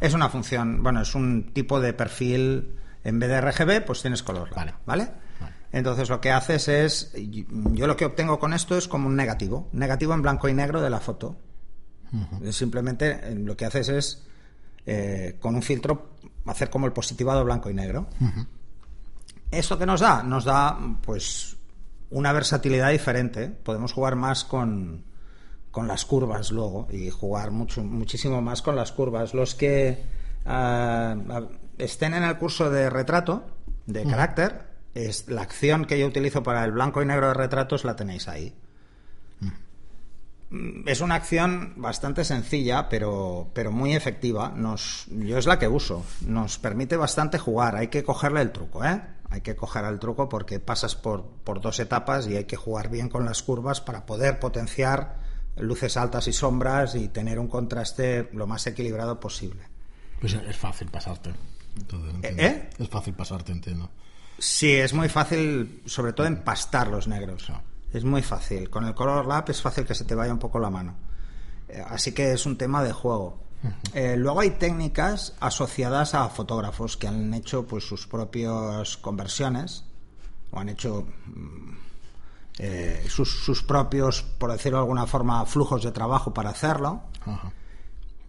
Es, 0.00 0.14
una 0.14 0.28
función, 0.28 0.82
bueno, 0.82 1.00
es 1.02 1.14
un 1.14 1.52
tipo 1.52 1.80
de 1.80 1.92
perfil, 1.92 2.76
en 3.02 3.18
vez 3.18 3.30
de 3.30 3.40
RGB, 3.40 3.84
pues 3.84 4.02
tienes 4.02 4.22
Color 4.22 4.54
Lab, 4.54 4.74
¿vale? 4.84 5.10
Entonces 5.72 6.10
lo 6.10 6.20
que 6.20 6.30
haces 6.30 6.68
es, 6.68 7.12
yo 7.14 7.86
lo 7.86 7.96
que 7.96 8.04
obtengo 8.04 8.38
con 8.38 8.52
esto 8.52 8.76
es 8.76 8.88
como 8.88 9.08
un 9.08 9.16
negativo, 9.16 9.70
negativo 9.72 10.12
en 10.12 10.20
blanco 10.20 10.48
y 10.48 10.54
negro 10.54 10.82
de 10.82 10.90
la 10.90 11.00
foto. 11.00 11.36
Simplemente 12.50 13.20
eh, 13.22 13.34
lo 13.34 13.56
que 13.56 13.64
haces 13.64 13.88
es, 13.88 14.26
eh, 14.84 15.38
con 15.40 15.54
un 15.54 15.62
filtro, 15.62 16.10
hacer 16.44 16.68
como 16.68 16.84
el 16.84 16.92
positivado 16.92 17.42
blanco 17.42 17.70
y 17.70 17.74
negro. 17.74 18.08
¿Esto 19.50 19.78
qué 19.78 19.86
nos 19.86 20.00
da? 20.00 20.22
Nos 20.22 20.44
da, 20.44 20.78
pues, 21.00 21.56
una 22.10 22.32
versatilidad 22.32 22.90
diferente. 22.90 23.48
Podemos 23.48 23.94
jugar 23.94 24.14
más 24.14 24.44
con, 24.44 25.04
con 25.72 25.88
las 25.88 26.04
curvas 26.04 26.52
luego 26.52 26.86
y 26.92 27.10
jugar 27.10 27.50
mucho, 27.50 27.82
muchísimo 27.82 28.40
más 28.40 28.62
con 28.62 28.76
las 28.76 28.92
curvas. 28.92 29.34
Los 29.34 29.56
que 29.56 30.04
ah, 30.46 31.16
estén 31.78 32.14
en 32.14 32.22
el 32.22 32.36
curso 32.36 32.70
de 32.70 32.88
retrato, 32.90 33.44
de 33.86 34.04
carácter, 34.04 34.66
es 34.94 35.28
la 35.28 35.42
acción 35.42 35.86
que 35.86 35.98
yo 35.98 36.06
utilizo 36.06 36.42
para 36.42 36.62
el 36.64 36.72
blanco 36.72 37.02
y 37.02 37.06
negro 37.06 37.28
de 37.28 37.34
retratos 37.34 37.84
la 37.84 37.96
tenéis 37.96 38.28
ahí. 38.28 38.54
Mm, 40.50 40.86
es 40.86 41.00
una 41.00 41.14
acción 41.14 41.72
bastante 41.76 42.24
sencilla, 42.24 42.90
pero, 42.90 43.48
pero 43.54 43.72
muy 43.72 43.94
efectiva. 43.94 44.52
Nos, 44.54 45.06
yo 45.08 45.38
es 45.38 45.46
la 45.46 45.58
que 45.58 45.68
uso. 45.68 46.04
Nos 46.26 46.58
permite 46.58 46.98
bastante 46.98 47.38
jugar. 47.38 47.76
Hay 47.76 47.88
que 47.88 48.04
cogerle 48.04 48.42
el 48.42 48.52
truco, 48.52 48.84
¿eh? 48.84 49.00
Hay 49.30 49.40
que 49.40 49.56
coger 49.56 49.86
el 49.86 49.98
truco 49.98 50.28
porque 50.28 50.60
pasas 50.60 50.94
por, 50.94 51.24
por 51.44 51.62
dos 51.62 51.80
etapas 51.80 52.26
y 52.26 52.36
hay 52.36 52.44
que 52.44 52.56
jugar 52.56 52.90
bien 52.90 53.08
con 53.08 53.24
las 53.24 53.42
curvas 53.42 53.80
para 53.80 54.04
poder 54.04 54.38
potenciar 54.38 55.21
luces 55.56 55.96
altas 55.96 56.28
y 56.28 56.32
sombras 56.32 56.94
y 56.94 57.08
tener 57.08 57.38
un 57.38 57.48
contraste 57.48 58.30
lo 58.32 58.46
más 58.46 58.66
equilibrado 58.66 59.20
posible. 59.20 59.62
Pues 60.20 60.34
es 60.34 60.56
fácil 60.56 60.88
pasarte. 60.88 61.30
¿Eh? 62.22 62.36
¿Eh? 62.38 62.70
Es 62.78 62.88
fácil 62.88 63.14
pasarte, 63.14 63.52
entiendo. 63.52 63.90
Sí, 64.38 64.72
es 64.72 64.94
muy 64.94 65.08
fácil, 65.08 65.82
sobre 65.86 66.12
todo 66.12 66.26
empastar 66.26 66.88
los 66.88 67.06
negros. 67.06 67.50
Es 67.92 68.04
muy 68.04 68.22
fácil. 68.22 68.70
Con 68.70 68.84
el 68.84 68.94
color 68.94 69.26
lap 69.26 69.50
es 69.50 69.60
fácil 69.60 69.84
que 69.84 69.94
se 69.94 70.04
te 70.04 70.14
vaya 70.14 70.32
un 70.32 70.38
poco 70.38 70.58
la 70.58 70.70
mano. 70.70 70.96
Eh, 71.68 71.82
así 71.86 72.12
que 72.12 72.32
es 72.32 72.46
un 72.46 72.56
tema 72.56 72.82
de 72.82 72.92
juego. 72.92 73.40
luego 73.94 74.40
hay 74.40 74.50
técnicas 74.50 75.34
asociadas 75.40 76.14
a 76.14 76.28
fotógrafos 76.28 76.96
que 76.96 77.08
han 77.08 77.32
hecho 77.34 77.66
pues 77.66 77.84
sus 77.84 78.06
propias 78.06 78.96
conversiones 78.96 79.84
o 80.50 80.58
han 80.58 80.68
hecho 80.68 81.06
mm, 81.26 81.81
eh, 82.58 83.04
sus, 83.08 83.62
propios, 83.62 84.22
por 84.22 84.52
decirlo 84.52 84.78
de 84.78 84.82
alguna 84.82 85.06
forma, 85.06 85.44
flujos 85.46 85.82
de 85.82 85.92
trabajo 85.92 86.32
para 86.34 86.50
hacerlo. 86.50 87.02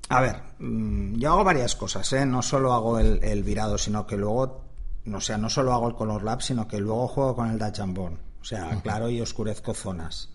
A 0.10 0.22
ver, 0.22 0.42
mm, 0.60 1.16
yo 1.16 1.32
hago 1.34 1.44
varias 1.44 1.76
cosas, 1.76 2.12
¿eh? 2.14 2.26
no 2.26 2.42
solo 2.42 2.74
hago 2.74 3.00
el, 3.00 3.44
virado, 3.44 3.78
sino 3.78 4.06
que 4.06 4.18
luego, 4.18 4.62
no 5.06 5.20
sea, 5.22 5.38
no 5.38 5.50
solo 5.50 5.74
hago 5.74 5.88
el 5.88 5.96
color 5.96 6.24
lab, 6.24 6.42
sino 6.42 6.68
que 6.68 6.80
luego 6.80 7.08
juego 7.08 7.36
con 7.36 7.50
el 7.50 7.60
Dutch 7.60 7.80
and 7.80 7.98
O 7.98 8.44
sea, 8.44 8.82
claro 8.82 9.10
y 9.10 9.22
oscurezco 9.22 9.74
zonas. 9.74 10.30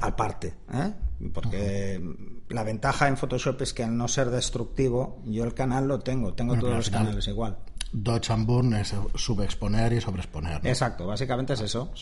Aparte, 0.00 0.56
¿eh? 0.72 0.94
Porque 1.32 2.00
la 2.48 2.64
ventaja 2.64 3.08
en 3.08 3.16
Photoshop 3.16 3.62
es 3.62 3.72
que 3.72 3.84
al 3.84 3.96
no 3.96 4.08
ser 4.08 4.30
destructivo, 4.30 5.22
yo 5.24 5.44
el 5.44 5.54
canal 5.54 5.88
lo 5.88 6.00
tengo, 6.00 6.34
tengo 6.34 6.58
todos 6.58 6.74
los 6.74 6.90
canales 6.90 7.26
igual. 7.28 7.58
Dodge 7.92 8.30
and 8.30 8.46
burn 8.46 8.72
es 8.74 8.94
subexponer 9.14 9.92
y 9.92 10.00
sobreexponer. 10.00 10.66
Exacto, 10.66 11.06
básicamente 11.06 11.52
es 11.52 11.60
eso. 11.60 11.92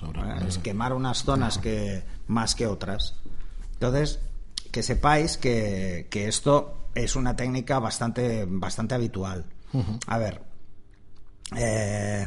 Es 0.47 0.59
quemar 0.59 0.93
unas 0.93 1.25
zonas 1.25 1.59
que 1.59 2.05
más 2.29 2.55
que 2.55 2.67
otras. 2.67 3.17
Entonces, 3.73 4.21
que 4.71 4.83
sepáis 4.83 5.37
que, 5.37 6.09
esto 6.13 6.87
es 6.95 7.17
una 7.17 7.35
técnica 7.35 7.81
bastante, 7.81 8.47
bastante 8.49 8.95
habitual. 8.95 9.45
A 10.07 10.19
ver, 10.19 10.43
eh, 11.57 12.27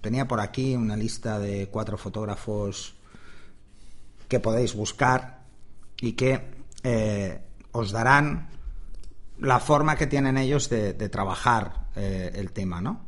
tenía 0.00 0.28
por 0.28 0.40
aquí 0.40 0.76
una 0.76 0.96
lista 0.96 1.38
de 1.38 1.68
cuatro 1.68 1.98
fotógrafos 1.98 2.94
que 4.28 4.40
podéis 4.40 4.74
buscar 4.74 5.45
y 6.00 6.12
que 6.12 6.64
eh, 6.82 7.40
os 7.72 7.92
darán 7.92 8.50
la 9.38 9.60
forma 9.60 9.96
que 9.96 10.06
tienen 10.06 10.38
ellos 10.38 10.68
de, 10.70 10.94
trabajar 11.08 11.86
eh, 11.94 12.32
el 12.34 12.52
tema, 12.52 12.80
¿no? 12.80 13.04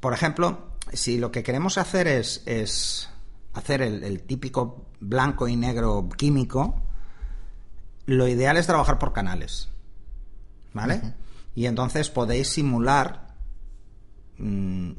Por 0.00 0.12
ejemplo, 0.12 0.72
si 0.92 1.18
lo 1.18 1.30
que 1.30 1.42
queremos 1.42 1.78
hacer 1.78 2.08
es, 2.08 2.42
es 2.46 3.08
hacer 3.52 3.82
el, 3.82 4.22
típico 4.22 4.86
blanco 5.00 5.46
y 5.46 5.56
negro 5.56 6.08
químico, 6.16 6.82
lo 8.06 8.26
ideal 8.26 8.56
es 8.56 8.66
trabajar 8.66 8.98
por 8.98 9.12
canales, 9.12 9.68
¿vale? 10.72 11.14
Y 11.54 11.66
entonces 11.66 12.10
podéis 12.10 12.48
simular. 12.48 13.34
Mm, 14.38 14.92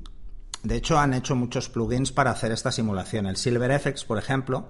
de 0.63 0.75
hecho, 0.75 0.97
han 0.97 1.13
hecho 1.13 1.35
muchos 1.35 1.67
plugins 1.67 2.13
para 2.13 2.31
hacer 2.31 2.53
esta 2.53 2.71
simulación. 2.71 3.25
El 3.25 3.35
Silver 3.35 3.77
FX, 3.79 4.05
por 4.05 4.17
ejemplo, 4.17 4.69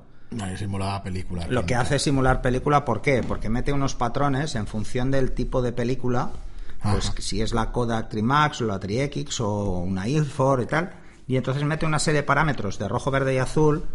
simula 0.57 1.01
película. 1.03 1.47
Lo 1.47 1.65
que 1.65 1.75
hace 1.75 1.95
es 1.95 2.01
simular 2.01 2.41
película, 2.41 2.85
¿por 2.85 3.01
qué? 3.01 3.23
Porque 3.23 3.49
mete 3.49 3.73
unos 3.73 3.95
patrones 3.95 4.55
en 4.55 4.67
función 4.67 5.11
del 5.11 5.31
tipo 5.31 5.61
de 5.61 5.71
película, 5.71 6.31
pues 6.81 7.11
si 7.19 7.41
es 7.41 7.53
la 7.53 7.71
Kodak 7.71 8.09
Trimax 8.09 8.61
o 8.61 8.65
la 8.65 8.79
Tri-X 8.79 9.39
o 9.41 9.79
una 9.79 10.07
Ilford 10.07 10.63
y 10.63 10.65
tal, 10.65 10.93
y 11.27 11.37
entonces 11.37 11.63
mete 11.63 11.85
una 11.85 11.99
serie 11.99 12.21
de 12.21 12.27
parámetros 12.27 12.77
de 12.77 12.87
rojo, 12.87 13.11
verde 13.11 13.35
y 13.35 13.37
azul 13.37 13.85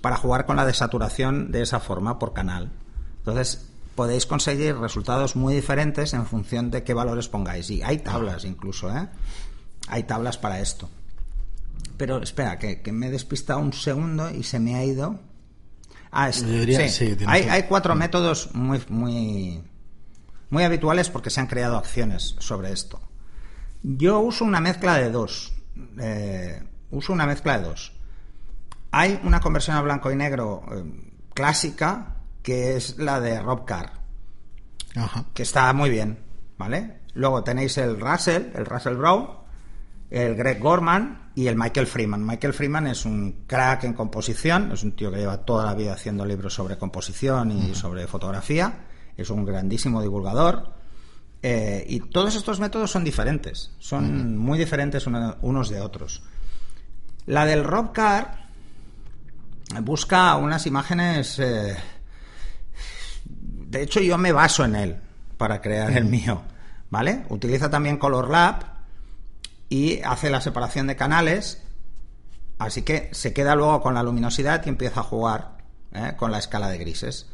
para 0.00 0.16
jugar 0.16 0.44
con 0.44 0.56
la 0.56 0.66
desaturación 0.66 1.50
de 1.50 1.62
esa 1.62 1.80
forma 1.80 2.18
por 2.18 2.34
canal. 2.34 2.70
Entonces 3.18 3.70
podéis 3.94 4.26
conseguir 4.26 4.76
resultados 4.76 5.36
muy 5.36 5.54
diferentes 5.54 6.12
en 6.14 6.26
función 6.26 6.70
de 6.70 6.82
qué 6.82 6.94
valores 6.94 7.28
pongáis. 7.28 7.70
Y 7.70 7.82
hay 7.82 7.98
tablas 7.98 8.44
incluso, 8.44 8.94
¿eh? 8.94 9.08
Hay 9.88 10.02
tablas 10.02 10.36
para 10.36 10.60
esto. 10.60 10.90
Pero 11.96 12.22
espera, 12.22 12.58
que, 12.58 12.82
que 12.82 12.92
me 12.92 13.06
he 13.06 13.10
despistado 13.10 13.60
un 13.60 13.72
segundo 13.72 14.30
y 14.30 14.42
se 14.42 14.58
me 14.58 14.74
ha 14.74 14.84
ido 14.84 15.20
Ah, 16.16 16.30
sí. 16.30 16.44
hay, 17.26 17.64
cuatro 17.64 17.96
métodos 17.96 18.54
muy, 18.54 18.80
muy, 18.88 19.60
muy 20.48 20.62
habituales 20.62 21.10
porque 21.10 21.28
se 21.28 21.40
han 21.40 21.48
creado 21.48 21.76
acciones 21.76 22.36
sobre 22.38 22.70
esto. 22.70 23.00
Yo 23.82 24.20
uso 24.20 24.44
una 24.44 24.60
mezcla 24.60 24.94
de 24.94 25.10
dos. 25.10 25.52
Eh, 26.00 26.62
uso 26.92 27.12
una 27.12 27.26
mezcla 27.26 27.58
de 27.58 27.64
dos. 27.64 27.92
Hay 28.92 29.18
una 29.24 29.40
conversión 29.40 29.76
a 29.76 29.82
blanco 29.82 30.12
y 30.12 30.14
negro 30.14 30.62
eh, 30.70 30.84
clásica 31.34 32.14
que 32.44 32.76
es 32.76 32.96
la 32.98 33.18
de 33.20 33.40
Rob 33.40 33.64
Carr, 33.64 33.90
que 35.32 35.42
está 35.42 35.72
muy 35.72 35.90
bien, 35.90 36.20
¿vale? 36.56 37.00
Luego 37.14 37.42
tenéis 37.42 37.76
el 37.78 37.98
Russell, 37.98 38.52
el 38.54 38.66
Russell 38.66 38.94
Brown, 38.94 39.30
el 40.10 40.36
Greg 40.36 40.60
Gorman 40.60 41.23
y 41.34 41.46
el 41.48 41.56
Michael 41.56 41.86
Freeman. 41.86 42.24
Michael 42.24 42.52
Freeman 42.52 42.86
es 42.86 43.04
un 43.04 43.44
crack 43.46 43.84
en 43.84 43.94
composición, 43.94 44.70
es 44.72 44.82
un 44.82 44.92
tío 44.92 45.10
que 45.10 45.18
lleva 45.18 45.38
toda 45.38 45.64
la 45.64 45.74
vida 45.74 45.92
haciendo 45.92 46.24
libros 46.24 46.54
sobre 46.54 46.78
composición 46.78 47.50
y 47.50 47.74
sobre 47.74 48.06
fotografía, 48.06 48.84
es 49.16 49.30
un 49.30 49.44
grandísimo 49.44 50.00
divulgador. 50.00 50.72
Eh, 51.42 51.84
y 51.88 52.00
todos 52.00 52.36
estos 52.36 52.58
métodos 52.58 52.90
son 52.90 53.04
diferentes, 53.04 53.72
son 53.78 54.38
muy 54.38 54.58
diferentes 54.58 55.06
unos 55.06 55.68
de 55.68 55.80
otros. 55.80 56.22
La 57.26 57.44
del 57.44 57.64
Rob 57.64 57.92
Carr 57.92 58.46
busca 59.82 60.36
unas 60.36 60.66
imágenes... 60.66 61.38
Eh, 61.38 61.76
de 63.24 63.82
hecho, 63.82 64.00
yo 64.00 64.16
me 64.16 64.30
baso 64.30 64.64
en 64.64 64.76
él 64.76 64.96
para 65.36 65.60
crear 65.60 65.90
el 65.96 66.04
mío, 66.04 66.42
¿vale? 66.90 67.24
Utiliza 67.28 67.68
también 67.68 67.96
Color 67.96 68.30
Lab, 68.30 68.73
y 69.74 70.00
hace 70.04 70.30
la 70.30 70.40
separación 70.40 70.86
de 70.86 70.94
canales, 70.94 71.60
así 72.60 72.82
que 72.82 73.08
se 73.10 73.32
queda 73.32 73.56
luego 73.56 73.80
con 73.80 73.94
la 73.94 74.04
luminosidad 74.04 74.64
y 74.64 74.68
empieza 74.68 75.00
a 75.00 75.02
jugar 75.02 75.58
¿eh? 75.92 76.14
con 76.16 76.30
la 76.30 76.38
escala 76.38 76.68
de 76.68 76.78
grises. 76.78 77.26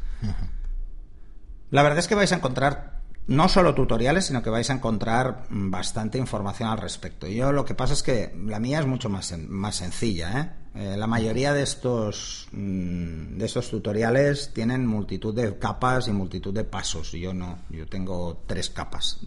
La 1.69 1.83
verdad 1.83 1.99
es 1.99 2.07
que 2.07 2.15
vais 2.15 2.31
a 2.31 2.37
encontrar 2.37 3.01
no 3.27 3.47
solo 3.47 3.75
tutoriales, 3.75 4.25
sino 4.25 4.41
que 4.41 4.49
vais 4.49 4.71
a 4.71 4.73
encontrar 4.73 5.45
bastante 5.51 6.17
información 6.17 6.69
al 6.69 6.79
respecto. 6.79 7.27
Yo 7.27 7.51
lo 7.51 7.63
que 7.63 7.75
pasa 7.75 7.93
es 7.93 8.01
que 8.01 8.35
la 8.47 8.59
mía 8.59 8.79
es 8.79 8.87
mucho 8.87 9.07
más, 9.07 9.37
más 9.37 9.75
sencilla. 9.75 10.41
¿eh? 10.41 10.49
Eh, 10.73 10.97
la 10.97 11.05
mayoría 11.05 11.53
de 11.53 11.61
estos, 11.61 12.47
mm, 12.53 13.37
de 13.37 13.45
estos 13.45 13.69
tutoriales 13.69 14.51
tienen 14.51 14.87
multitud 14.87 15.35
de 15.35 15.59
capas 15.59 16.07
y 16.07 16.11
multitud 16.11 16.55
de 16.55 16.63
pasos. 16.63 17.11
Yo 17.11 17.35
no, 17.35 17.59
yo 17.69 17.85
tengo 17.85 18.41
tres 18.47 18.71
capas 18.71 19.19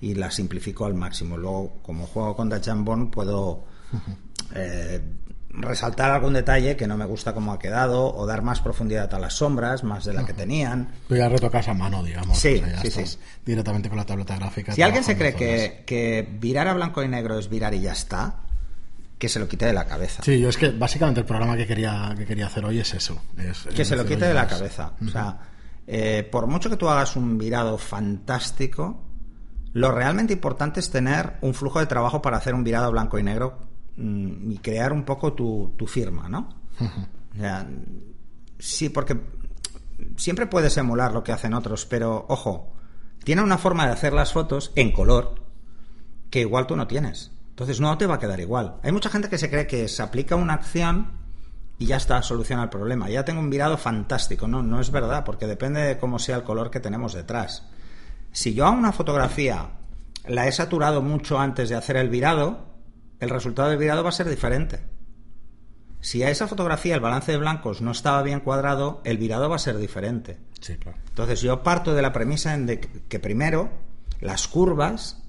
y 0.00 0.14
la 0.14 0.30
simplifico 0.30 0.86
al 0.86 0.94
máximo. 0.94 1.36
Luego, 1.36 1.80
como 1.82 2.06
juego 2.06 2.36
con 2.36 2.48
Dachambon, 2.48 3.10
puedo 3.10 3.64
eh, 4.54 5.00
resaltar 5.50 6.10
algún 6.10 6.32
detalle 6.32 6.76
que 6.76 6.86
no 6.86 6.96
me 6.96 7.04
gusta 7.04 7.34
cómo 7.34 7.52
ha 7.52 7.58
quedado 7.58 8.14
o 8.14 8.24
dar 8.26 8.42
más 8.42 8.60
profundidad 8.60 9.12
a 9.12 9.18
las 9.18 9.34
sombras, 9.34 9.84
más 9.84 10.04
de 10.04 10.14
la 10.14 10.24
que 10.24 10.32
tenían. 10.32 10.92
Tú 11.08 11.16
ya 11.16 11.28
retocas 11.28 11.68
a 11.68 11.74
mano, 11.74 12.02
digamos. 12.02 12.38
Sí, 12.38 12.62
sí, 12.82 12.90
sí. 12.90 13.18
Directamente 13.44 13.88
con 13.88 13.98
la 13.98 14.06
tableta 14.06 14.36
gráfica. 14.36 14.72
Si 14.72 14.82
alguien 14.82 15.04
se 15.04 15.16
cree 15.16 15.34
que, 15.34 15.82
que 15.86 16.28
virar 16.38 16.68
a 16.68 16.74
blanco 16.74 17.02
y 17.02 17.08
negro 17.08 17.38
es 17.38 17.48
virar 17.48 17.74
y 17.74 17.80
ya 17.80 17.92
está, 17.92 18.40
que 19.18 19.28
se 19.28 19.38
lo 19.38 19.46
quite 19.46 19.66
de 19.66 19.74
la 19.74 19.84
cabeza. 19.84 20.22
Sí, 20.22 20.40
yo 20.40 20.48
es 20.48 20.56
que 20.56 20.70
básicamente 20.70 21.20
el 21.20 21.26
programa 21.26 21.54
que 21.54 21.66
quería, 21.66 22.14
que 22.16 22.24
quería 22.24 22.46
hacer 22.46 22.64
hoy 22.64 22.78
es 22.78 22.94
eso. 22.94 23.20
que 23.76 23.84
se 23.84 23.94
lo 23.94 24.06
quite 24.06 24.24
de 24.26 24.34
la 24.34 24.46
cabeza. 24.46 24.92
O 25.04 25.08
sea, 25.08 25.38
eh, 25.86 26.26
por 26.30 26.46
mucho 26.46 26.70
que 26.70 26.76
tú 26.76 26.88
hagas 26.88 27.16
un 27.16 27.36
virado 27.36 27.76
fantástico, 27.76 29.09
lo 29.72 29.92
realmente 29.92 30.32
importante 30.32 30.80
es 30.80 30.90
tener 30.90 31.38
un 31.42 31.54
flujo 31.54 31.78
de 31.78 31.86
trabajo 31.86 32.20
para 32.20 32.36
hacer 32.36 32.54
un 32.54 32.64
virado 32.64 32.90
blanco 32.90 33.18
y 33.18 33.22
negro 33.22 33.58
mm, 33.96 34.50
y 34.50 34.58
crear 34.58 34.92
un 34.92 35.04
poco 35.04 35.32
tu, 35.32 35.74
firma, 35.86 36.28
¿no? 36.28 36.48
sí, 38.58 38.88
porque 38.88 39.20
siempre 40.16 40.46
puedes 40.46 40.76
emular 40.76 41.12
lo 41.12 41.22
que 41.22 41.32
hacen 41.32 41.54
otros, 41.54 41.86
pero 41.86 42.26
ojo, 42.28 42.72
tiene 43.24 43.42
una 43.42 43.58
forma 43.58 43.86
de 43.86 43.92
hacer 43.92 44.12
las 44.12 44.32
fotos 44.32 44.72
en 44.74 44.92
color 44.92 45.34
que 46.30 46.40
igual 46.40 46.66
tú 46.66 46.76
no 46.76 46.86
tienes. 46.86 47.32
Entonces 47.50 47.80
no 47.80 47.96
te 47.98 48.06
va 48.06 48.14
a 48.14 48.18
quedar 48.18 48.40
igual. 48.40 48.76
Hay 48.82 48.92
mucha 48.92 49.10
gente 49.10 49.28
que 49.28 49.36
se 49.36 49.50
cree 49.50 49.66
que 49.66 49.86
se 49.88 50.02
aplica 50.02 50.36
una 50.36 50.54
acción 50.54 51.12
y 51.78 51.86
ya 51.86 51.96
está, 51.96 52.22
soluciona 52.22 52.62
el 52.62 52.68
problema. 52.70 53.08
Ya 53.10 53.24
tengo 53.24 53.40
un 53.40 53.50
virado 53.50 53.76
fantástico. 53.76 54.48
No, 54.48 54.62
no 54.62 54.80
es 54.80 54.90
verdad, 54.90 55.24
porque 55.24 55.46
depende 55.46 55.80
de 55.80 55.98
cómo 55.98 56.18
sea 56.18 56.36
el 56.36 56.42
color 56.42 56.70
que 56.70 56.80
tenemos 56.80 57.12
detrás. 57.12 57.66
Si 58.32 58.54
yo 58.54 58.66
a 58.66 58.70
una 58.70 58.92
fotografía 58.92 59.70
la 60.26 60.46
he 60.46 60.52
saturado 60.52 61.02
mucho 61.02 61.38
antes 61.38 61.68
de 61.68 61.76
hacer 61.76 61.96
el 61.96 62.08
virado, 62.08 62.66
el 63.18 63.30
resultado 63.30 63.68
del 63.68 63.78
virado 63.78 64.02
va 64.02 64.10
a 64.10 64.12
ser 64.12 64.28
diferente. 64.28 64.80
Si 66.00 66.22
a 66.22 66.30
esa 66.30 66.46
fotografía 66.46 66.94
el 66.94 67.00
balance 67.00 67.32
de 67.32 67.38
blancos 67.38 67.82
no 67.82 67.90
estaba 67.90 68.22
bien 68.22 68.40
cuadrado, 68.40 69.02
el 69.04 69.18
virado 69.18 69.50
va 69.50 69.56
a 69.56 69.60
ser 69.60 69.76
diferente. 69.76 70.38
Sí, 70.60 70.76
claro. 70.76 70.98
Entonces 71.08 71.40
yo 71.42 71.62
parto 71.62 71.94
de 71.94 72.02
la 72.02 72.12
premisa 72.12 72.56
de 72.56 72.80
que 72.80 73.18
primero 73.18 73.70
las 74.20 74.48
curvas, 74.48 75.22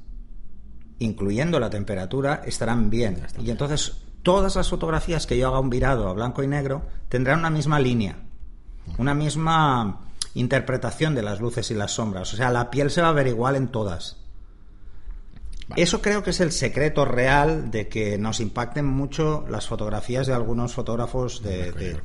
incluyendo 0.99 1.59
la 1.59 1.69
temperatura, 1.69 2.41
estarán 2.45 2.89
bien. 2.89 3.21
Y 3.43 3.51
entonces 3.51 3.97
todas 4.23 4.55
las 4.55 4.69
fotografías 4.69 5.27
que 5.27 5.37
yo 5.37 5.47
haga 5.47 5.59
un 5.59 5.69
virado 5.69 6.07
a 6.07 6.13
blanco 6.13 6.43
y 6.43 6.47
negro 6.47 6.83
tendrán 7.09 7.39
una 7.39 7.49
misma 7.49 7.79
línea, 7.79 8.15
una 8.97 9.13
misma 9.13 10.10
interpretación 10.33 11.15
de 11.15 11.21
las 11.21 11.39
luces 11.39 11.71
y 11.71 11.73
las 11.73 11.91
sombras. 11.91 12.33
O 12.33 12.37
sea, 12.37 12.49
la 12.51 12.69
piel 12.71 12.89
se 12.89 13.01
va 13.01 13.09
a 13.09 13.13
ver 13.13 13.27
igual 13.27 13.55
en 13.55 13.67
todas. 13.67 14.17
Eso 15.75 16.01
creo 16.01 16.23
que 16.23 16.31
es 16.31 16.39
el 16.41 16.51
secreto 16.51 17.05
real 17.05 17.71
de 17.71 17.87
que 17.87 18.17
nos 18.17 18.39
impacten 18.39 18.85
mucho 18.85 19.45
las 19.49 19.67
fotografías 19.67 20.27
de 20.27 20.33
algunos 20.33 20.73
fotógrafos 20.73 21.41
de, 21.43 21.97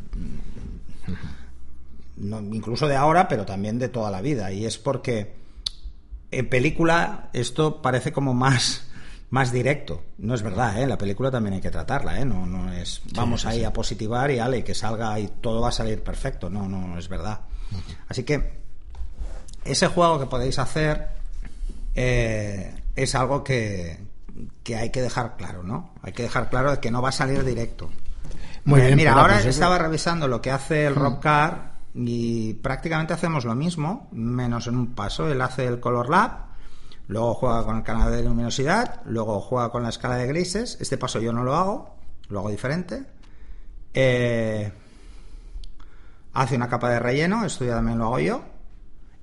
incluso 2.52 2.86
de 2.86 2.96
ahora, 2.96 3.26
pero 3.28 3.44
también 3.44 3.78
de 3.78 3.88
toda 3.88 4.10
la 4.10 4.20
vida. 4.20 4.52
Y 4.52 4.66
es 4.66 4.78
porque 4.78 5.34
en 6.30 6.48
película 6.48 7.30
esto 7.32 7.82
parece 7.82 8.12
como 8.12 8.34
más 8.34 8.86
más 9.30 9.52
directo. 9.52 10.02
No 10.18 10.34
es 10.34 10.42
verdad, 10.42 10.80
¿eh? 10.80 10.86
La 10.86 10.98
película 10.98 11.30
también 11.30 11.54
hay 11.54 11.60
que 11.60 11.70
tratarla, 11.70 12.20
¿eh? 12.20 12.24
No, 12.24 12.46
no 12.46 12.72
es 12.72 13.02
vamos 13.14 13.44
ahí 13.46 13.64
a 13.64 13.72
positivar 13.72 14.30
y 14.30 14.38
ale, 14.38 14.62
que 14.62 14.74
salga 14.74 15.18
y 15.18 15.28
todo 15.40 15.60
va 15.60 15.70
a 15.70 15.72
salir 15.72 16.02
perfecto. 16.02 16.48
No, 16.48 16.68
no, 16.68 16.86
no 16.86 16.98
es 16.98 17.08
verdad. 17.08 17.40
Así 18.08 18.24
que 18.24 18.60
ese 19.64 19.86
juego 19.88 20.20
que 20.20 20.26
podéis 20.26 20.58
hacer 20.58 21.08
eh, 21.94 22.74
es 22.94 23.14
algo 23.14 23.42
que, 23.42 23.98
hay 24.76 24.90
que 24.90 25.02
dejar 25.02 25.36
claro, 25.36 25.62
¿no? 25.62 25.94
Hay 26.02 26.12
que 26.12 26.22
dejar 26.22 26.50
claro 26.50 26.80
que 26.80 26.90
no 26.90 27.02
va 27.02 27.08
a 27.10 27.12
salir 27.12 27.44
directo. 27.44 27.90
Muy 28.64 28.80
bien, 28.80 28.96
mira, 28.96 29.12
ahora 29.12 29.34
pues 29.34 29.46
estaba 29.46 29.78
revisando 29.78 30.28
lo 30.28 30.40
que 30.40 30.50
hace 30.50 30.86
el 30.86 30.94
mm. 30.94 30.98
Rockcar 30.98 31.76
y 31.94 32.54
prácticamente 32.54 33.14
hacemos 33.14 33.44
lo 33.44 33.54
mismo, 33.54 34.08
menos 34.12 34.66
en 34.66 34.76
un 34.76 34.94
paso. 34.94 35.30
Él 35.30 35.40
hace 35.40 35.66
el 35.66 35.80
Color 35.80 36.10
Lab, 36.10 36.46
luego 37.08 37.34
juega 37.34 37.64
con 37.64 37.76
el 37.76 37.82
canal 37.82 38.10
de 38.10 38.22
luminosidad, 38.22 39.02
luego 39.06 39.40
juega 39.40 39.70
con 39.70 39.82
la 39.82 39.90
escala 39.90 40.16
de 40.16 40.26
grises. 40.26 40.76
Este 40.80 40.98
paso 40.98 41.20
yo 41.20 41.32
no 41.32 41.44
lo 41.44 41.54
hago, 41.54 41.96
lo 42.28 42.40
hago 42.40 42.50
diferente. 42.50 43.04
Eh, 43.94 44.70
hace 46.36 46.54
una 46.54 46.68
capa 46.68 46.90
de 46.90 46.98
relleno, 46.98 47.44
esto 47.44 47.64
ya 47.64 47.76
también 47.76 47.98
lo 47.98 48.06
hago 48.06 48.20
yo. 48.20 48.44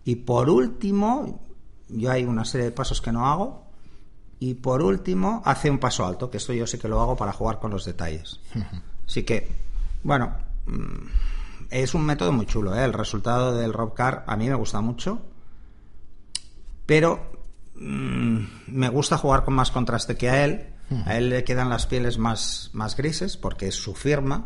Y 0.04 0.16
por 0.16 0.50
último, 0.50 1.40
yo 1.88 2.12
hay 2.12 2.26
una 2.26 2.44
serie 2.44 2.66
de 2.66 2.72
pasos 2.72 3.02
que 3.02 3.12
no 3.12 3.28
hago. 3.28 3.64
Y 4.40 4.56
por 4.56 4.82
último, 4.82 5.42
hace 5.46 5.70
un 5.70 5.78
paso 5.78 6.06
alto, 6.06 6.30
que 6.30 6.38
esto 6.38 6.54
yo 6.54 6.68
sí 6.68 6.78
que 6.78 6.88
lo 6.88 7.00
hago 7.00 7.16
para 7.16 7.32
jugar 7.32 7.60
con 7.60 7.72
los 7.72 7.86
detalles. 7.86 8.40
Así 9.08 9.24
que, 9.24 9.48
bueno, 10.02 10.36
mm, 10.66 11.70
es 11.70 11.94
un 11.94 12.04
método 12.04 12.32
muy 12.34 12.48
chulo. 12.48 12.76
¿eh? 12.76 12.84
El 12.84 12.94
resultado 12.94 13.56
del 13.56 13.74
Robcar 13.74 14.26
a 14.28 14.36
mí 14.36 14.50
me 14.50 14.56
gusta 14.56 14.82
mucho, 14.82 15.22
pero 16.86 17.32
mm, 17.76 18.40
me 18.68 18.90
gusta 18.90 19.18
jugar 19.18 19.46
con 19.46 19.54
más 19.54 19.72
contraste 19.72 20.18
que 20.18 20.30
a 20.30 20.46
él. 20.46 20.70
A 21.06 21.18
él 21.18 21.30
le 21.30 21.44
quedan 21.44 21.70
las 21.70 21.88
pieles 21.88 22.20
más, 22.20 22.70
más 22.74 22.96
grises 22.96 23.36
porque 23.36 23.68
es 23.68 23.76
su 23.76 23.96
firma 23.96 24.46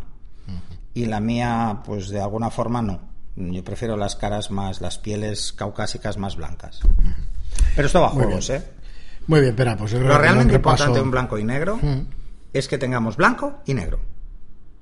y 1.01 1.05
la 1.05 1.19
mía, 1.19 1.81
pues 1.85 2.09
de 2.09 2.19
alguna 2.21 2.49
forma 2.49 2.81
no. 2.81 2.99
Yo 3.35 3.63
prefiero 3.63 3.95
las 3.97 4.15
caras 4.15 4.49
más, 4.51 4.81
las 4.81 4.97
pieles 4.97 5.53
caucásicas 5.53 6.17
más 6.17 6.35
blancas. 6.35 6.79
Pero 7.75 7.85
esto 7.87 8.01
va 8.01 8.07
a 8.07 8.11
juegos, 8.11 8.49
¿eh? 8.49 8.63
Muy 9.27 9.41
bien, 9.41 9.51
espera, 9.51 9.77
pues 9.77 9.93
Lo 9.93 10.17
realmente 10.17 10.53
repaso- 10.55 10.57
importante 10.57 10.93
de 10.99 11.03
un 11.03 11.11
blanco 11.11 11.37
y 11.37 11.43
negro 11.43 11.79
es 12.53 12.67
que 12.67 12.77
tengamos 12.77 13.15
blanco 13.17 13.61
y 13.65 13.73
negro. 13.73 13.99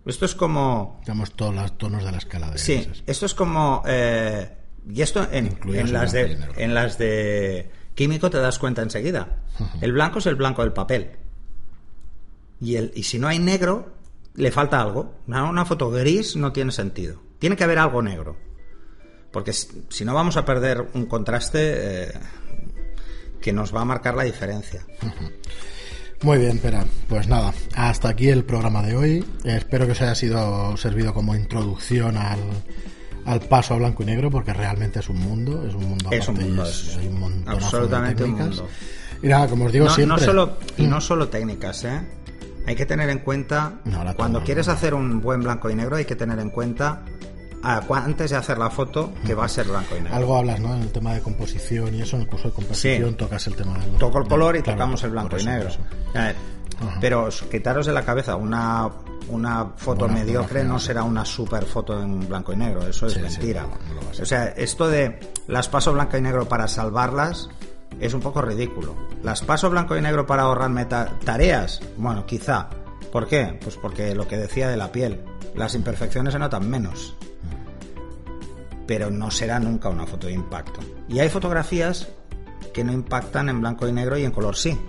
Esto 0.06 0.26
es 0.26 0.36
como 0.36 1.00
Digamos 1.02 1.32
todos 1.32 1.54
los 1.56 1.78
tonos 1.78 2.04
de 2.06 2.12
la 2.12 2.20
escala 2.20 2.52
de 2.52 2.60
Sí, 2.60 2.88
esto 3.08 3.26
es 3.26 3.34
como. 3.34 3.82
eh, 3.88 4.50
y 4.88 5.02
esto 5.02 5.28
en, 5.32 5.58
en 5.68 5.92
las 5.92 6.12
de, 6.12 6.38
en 6.58 6.74
las 6.76 6.98
de 7.00 7.72
químico 7.96 8.30
te 8.30 8.38
das 8.38 8.60
cuenta 8.60 8.84
enseguida. 8.84 9.40
El 9.82 9.92
blanco 9.94 10.20
es 10.20 10.28
el 10.28 10.36
blanco 10.36 10.62
del 10.62 10.74
papel. 10.74 11.10
Y, 12.62 12.76
el, 12.76 12.92
y 12.96 13.04
si 13.04 13.20
no 13.20 13.28
hay 13.28 13.40
negro, 13.40 13.95
le 14.36 14.52
falta 14.52 14.82
algo. 14.82 15.16
Una, 15.28 15.50
una 15.50 15.66
foto 15.66 15.90
gris 15.90 16.36
no 16.36 16.52
tiene 16.52 16.72
sentido. 16.72 17.22
Tiene 17.40 17.56
que 17.56 17.64
haber 17.64 17.80
algo 17.80 18.02
negro. 18.02 18.38
Porque 19.32 19.52
si, 19.54 20.06
no 20.06 20.14
vamos 20.14 20.38
a 20.38 20.46
perder 20.46 20.88
un 20.94 21.06
contraste 21.08 21.60
eh, 22.08 22.14
que 23.42 23.52
nos 23.52 23.76
va 23.76 23.82
a 23.82 23.86
marcar 23.86 24.16
la 24.16 24.24
diferencia. 24.24 24.86
Muy 26.22 26.38
bien, 26.38 26.52
espera. 26.56 26.86
Pues 27.10 27.28
nada, 27.28 27.54
hasta 27.76 28.10
aquí 28.10 28.30
el 28.30 28.46
programa 28.46 28.82
de 28.82 28.96
hoy. 28.96 29.26
Espero 29.44 29.86
que 29.86 29.92
os 29.92 30.02
haya 30.02 30.16
sido 30.16 30.76
servido 30.78 31.14
como 31.14 31.36
introducción 31.36 32.16
al, 32.18 32.40
al 33.26 33.42
paso 33.42 33.74
a 33.74 33.78
blanco 33.78 34.04
y 34.04 34.06
negro, 34.06 34.32
porque 34.32 34.54
realmente 34.54 35.00
es 35.00 35.10
un 35.10 35.18
mundo, 35.20 35.66
es 35.68 35.74
un 35.76 35.84
mundo 35.90 36.10
Es 36.12 36.28
un 36.30 36.36
aparte 36.36 36.48
mundo, 36.50 36.64
es- 36.66 36.88
es 36.88 36.98
hay 36.98 37.08
un 37.08 37.20
montonazo 37.20 37.60
de 37.60 37.66
absolutamente 37.66 38.24
un 38.24 38.30
técnicas. 38.38 38.58
mundo. 38.58 38.70
Y 39.22 39.28
nada, 39.28 39.48
como 39.48 39.66
os 39.66 39.72
digo 39.74 39.86
no, 39.86 39.92
siempre. 39.94 40.18
no 40.18 40.24
solo, 40.24 40.58
y 40.78 40.84
no 40.88 41.02
solo 41.02 41.28
técnicas, 41.28 41.84
¿eh? 41.84 42.02
Hay 42.68 42.76
que 42.76 42.86
tener 42.86 43.10
en 43.10 43.20
cuenta, 43.20 43.74
No, 43.86 44.00
cuando 44.16 44.40
toma, 44.40 44.46
quieres 44.46 44.68
no. 44.68 44.74
hacer 44.74 44.94
un 44.94 45.22
buen 45.22 45.42
blanco 45.42 45.70
y 45.70 45.76
negro, 45.76 45.96
hay 45.98 46.06
que 46.06 46.16
tener 46.16 46.40
en 46.40 46.50
cuenta 46.50 47.02
cu- 47.88 47.96
antes 47.96 48.30
de 48.32 48.38
hacer 48.38 48.58
la 48.58 48.70
foto 48.70 49.12
que 49.26 49.34
va 49.34 49.46
a 49.46 49.50
ser 49.50 49.68
blanco 49.68 49.96
y 49.96 50.02
negro. 50.02 50.16
Algo 50.16 50.38
hablas, 50.38 50.60
¿no? 50.60 50.76
En 50.76 50.82
el 50.84 50.92
tema 50.92 51.14
de 51.14 51.22
composición 51.22 51.94
y 51.96 52.02
eso, 52.02 52.16
en 52.16 52.24
el 52.24 52.28
curso 52.28 52.48
de 52.50 52.54
composición 52.54 53.10
Sí. 53.12 53.16
tocas 53.16 53.48
el 53.48 53.56
tema 53.56 53.78
del. 53.80 53.92
Toco 53.98 54.20
el 54.20 54.28
color 54.28 54.56
y 54.56 54.62
Claro, 54.62 54.78
tocamos 54.80 55.04
el 55.04 55.10
blanco 55.12 55.38
y 55.40 55.46
negro. 55.46 55.70
Pero 57.00 57.24
os- 57.26 57.44
quitaros 57.44 57.86
de 57.86 57.94
la 57.94 58.04
cabeza 58.04 58.36
una, 58.36 58.90
una 59.30 59.66
foto 59.78 60.02
Buena 60.06 60.16
mediocre 60.16 60.64
no 60.64 60.78
será 60.80 61.04
una 61.04 61.24
super 61.26 61.64
foto 61.66 62.02
en 62.02 62.28
blanco 62.28 62.52
y 62.54 62.58
negro, 62.58 62.86
eso 62.86 63.08
es 63.08 63.14
Sí, 63.14 63.20
mentira. 63.22 63.64
no 63.64 64.22
o 64.22 64.26
sea, 64.26 64.48
esto 64.50 64.88
de 64.90 65.20
las 65.48 65.70
paso 65.70 65.94
blanco 65.94 66.18
y 66.18 66.22
negro 66.22 66.48
para 66.50 66.68
salvarlas 66.68 67.48
es 68.00 68.14
un 68.14 68.22
poco 68.22 68.42
ridículo. 68.42 68.96
Las 69.24 69.42
paso 69.42 69.70
blanco 69.70 69.96
y 69.98 70.02
negro 70.02 70.26
para 70.26 70.44
ahorrarme 70.44 70.86
ta- 70.86 71.18
tareas, 71.24 71.82
bueno, 71.98 72.26
quizá. 72.26 72.70
¿Por 73.12 73.28
qué? 73.28 73.58
Pues 73.62 73.76
porque 73.78 74.14
lo 74.16 74.28
que 74.28 74.38
decía 74.38 74.68
de 74.70 74.78
la 74.78 74.92
piel, 74.92 75.22
las 75.56 75.74
imperfecciones 75.76 76.34
se 76.34 76.40
notan 76.40 76.70
menos 76.70 77.16
pero 78.88 79.10
no 79.10 79.32
será 79.32 79.60
nunca 79.60 79.90
una 79.90 80.06
foto 80.06 80.28
de 80.28 80.34
impacto. 80.34 80.80
Y 81.10 81.18
hay 81.18 81.28
fotografías 81.30 82.08
que 82.72 82.84
no 82.84 82.94
impactan 82.94 83.50
en 83.50 83.60
blanco 83.60 83.88
y 83.88 83.92
negro 83.92 84.16
y 84.16 84.24
en 84.26 84.32
color 84.32 84.56
sí. 84.56 84.80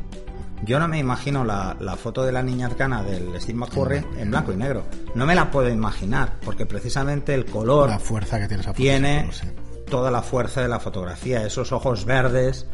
Yo 0.64 0.78
no 0.78 0.86
me 0.86 0.98
imagino 0.98 1.44
la, 1.46 1.76
la 1.80 1.96
foto 1.96 2.22
de 2.22 2.30
la 2.32 2.42
niña 2.42 2.66
arcana 2.66 3.02
del 3.02 3.40
Steve 3.40 3.58
McCurry 3.58 4.04
en 4.18 4.30
blanco 4.30 4.52
y 4.52 4.56
negro. 4.56 4.84
No 5.14 5.24
me 5.24 5.34
la 5.34 5.50
puedo 5.50 5.70
imaginar, 5.70 6.34
porque 6.44 6.66
precisamente 6.66 7.32
el 7.34 7.46
color 7.46 7.88
La 7.88 7.98
fuerza 7.98 8.38
que 8.38 8.48
tiene 8.48 8.60
esa 8.62 8.70
foto. 8.72 8.82
tiene 8.82 9.28
sí. 9.32 9.48
toda 9.88 10.10
la 10.10 10.20
fuerza 10.22 10.60
de 10.60 10.68
la 10.68 10.78
fotografía. 10.78 11.46
Esos 11.46 11.72
ojos 11.72 12.04
verdes, 12.04 12.66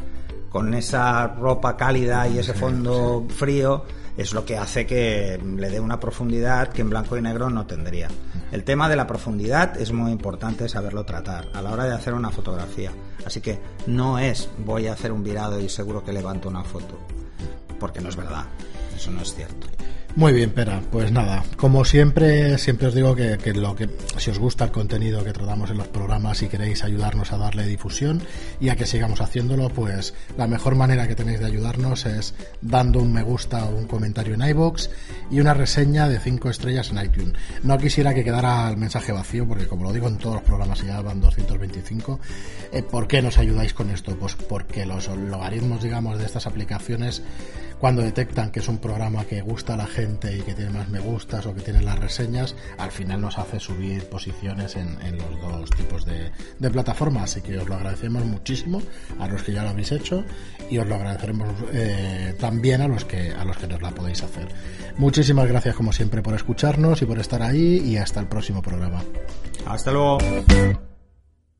con 0.53 0.75
esa 0.75 1.27
ropa 1.29 1.75
cálida 1.75 2.27
y 2.27 2.37
ese 2.37 2.53
fondo 2.53 3.25
frío, 3.27 3.85
es 4.15 4.33
lo 4.33 4.45
que 4.45 4.55
hace 4.55 4.85
que 4.85 5.41
le 5.43 5.69
dé 5.71 5.79
una 5.79 5.99
profundidad 5.99 6.67
que 6.67 6.81
en 6.81 6.91
blanco 6.91 7.17
y 7.17 7.23
negro 7.23 7.49
no 7.49 7.65
tendría. 7.65 8.07
El 8.51 8.63
tema 8.63 8.87
de 8.87 8.95
la 8.95 9.07
profundidad 9.07 9.81
es 9.81 9.91
muy 9.91 10.11
importante 10.11 10.69
saberlo 10.69 11.05
tratar 11.05 11.49
a 11.55 11.61
la 11.63 11.71
hora 11.71 11.85
de 11.85 11.95
hacer 11.95 12.13
una 12.13 12.29
fotografía. 12.29 12.91
Así 13.25 13.41
que 13.41 13.59
no 13.87 14.19
es 14.19 14.47
voy 14.59 14.85
a 14.85 14.93
hacer 14.93 15.11
un 15.11 15.23
virado 15.23 15.59
y 15.59 15.69
seguro 15.69 16.03
que 16.03 16.13
levanto 16.13 16.49
una 16.49 16.63
foto. 16.63 16.99
Porque 17.79 17.99
no 17.99 18.09
es 18.09 18.15
verdad. 18.15 18.45
Eso 18.95 19.09
no 19.09 19.23
es 19.23 19.33
cierto. 19.33 19.65
Muy 20.15 20.31
bien, 20.31 20.51
Pera. 20.51 20.79
Pues 20.91 21.11
nada, 21.11 21.43
como 21.57 21.83
siempre, 21.85 22.59
siempre 22.59 22.87
os 22.87 22.93
digo 22.93 23.15
que, 23.15 23.39
que 23.39 23.51
lo 23.51 23.75
que 23.75 23.89
si 24.17 24.29
os 24.29 24.37
gusta 24.37 24.65
el 24.65 24.71
contenido 24.71 25.23
que 25.23 25.33
tratamos 25.33 25.71
en 25.71 25.77
los 25.77 25.87
programas 25.87 26.43
y 26.43 26.49
queréis 26.49 26.83
ayudarnos 26.83 27.33
a 27.33 27.37
darle 27.39 27.65
difusión 27.65 28.21
y 28.59 28.69
a 28.69 28.75
que 28.75 28.85
sigamos 28.85 29.21
haciéndolo, 29.21 29.69
pues 29.69 30.13
la 30.37 30.45
mejor 30.45 30.75
manera 30.75 31.07
que 31.07 31.15
tenéis 31.15 31.39
de 31.39 31.47
ayudarnos 31.47 32.05
es 32.05 32.35
dando 32.61 32.99
un 32.99 33.11
me 33.11 33.23
gusta 33.23 33.65
o 33.65 33.75
un 33.75 33.87
comentario 33.87 34.35
en 34.35 34.43
iBox 34.43 34.91
y 35.31 35.39
una 35.39 35.55
reseña 35.55 36.07
de 36.07 36.19
5 36.19 36.47
estrellas 36.47 36.91
en 36.91 37.03
iTunes. 37.03 37.33
No 37.63 37.79
quisiera 37.79 38.13
que 38.13 38.23
quedara 38.23 38.69
el 38.69 38.77
mensaje 38.77 39.13
vacío, 39.13 39.47
porque 39.47 39.65
como 39.65 39.83
lo 39.83 39.93
digo 39.93 40.07
en 40.07 40.19
todos 40.19 40.35
los 40.35 40.43
programas 40.43 40.83
ya 40.83 41.01
van 41.01 41.21
225, 41.21 42.19
eh, 42.71 42.83
¿por 42.83 43.07
qué 43.07 43.23
nos 43.23 43.39
ayudáis 43.39 43.73
con 43.73 43.89
esto? 43.89 44.15
Pues 44.15 44.35
porque 44.35 44.85
los 44.85 45.07
logaritmos, 45.07 45.81
digamos, 45.81 46.19
de 46.19 46.25
estas 46.25 46.45
aplicaciones 46.45 47.23
cuando 47.83 48.01
detectan 48.01 48.49
que 48.49 48.61
es 48.61 48.69
un 48.69 48.77
programa 48.77 49.25
que 49.25 49.41
gusta 49.41 49.73
a 49.73 49.75
la 49.75 49.87
gente 49.87 50.33
y 50.37 50.39
que 50.39 50.53
tiene 50.53 50.71
más 50.71 50.87
me 50.87 51.01
gustas 51.01 51.45
o 51.47 51.53
que 51.53 51.59
tiene 51.59 51.81
las 51.81 51.99
reseñas, 51.99 52.55
al 52.77 52.91
final 52.91 53.19
nos 53.19 53.37
hace 53.37 53.59
subir 53.59 54.05
posiciones 54.05 54.77
en, 54.77 55.17
los 55.17 55.41
dos 55.41 55.69
tipos 55.71 56.05
de, 56.05 56.31
de 56.59 56.71
plataformas. 56.71 57.23
Así 57.23 57.41
que 57.41 57.57
os 57.57 57.67
lo 57.67 57.75
agradecemos 57.75 58.23
muchísimo 58.23 58.81
a 59.19 59.27
los 59.27 59.43
que 59.43 59.51
ya 59.51 59.63
lo 59.63 59.71
habéis 59.71 59.91
hecho 59.91 60.23
y 60.69 60.77
os 60.77 60.87
lo 60.87 60.95
agradeceremos 60.95 61.49
eh, 61.73 62.33
también 62.39 62.79
a 62.79 62.87
los 62.87 63.03
que 63.03 63.33
a 63.33 63.43
los 63.43 63.57
que 63.57 63.67
nos 63.67 63.81
la 63.81 63.91
podéis 63.91 64.23
hacer. 64.23 64.47
Muchísimas 64.95 65.49
gracias 65.49 65.75
como 65.75 65.91
siempre 65.91 66.21
por 66.21 66.35
escucharnos 66.35 67.01
y 67.01 67.05
por 67.05 67.19
estar 67.19 67.41
ahí 67.41 67.81
y 67.83 67.97
hasta 67.97 68.21
el 68.21 68.27
próximo 68.27 68.61
programa. 68.61 69.03
Hasta 69.65 69.91
luego. 69.91 70.19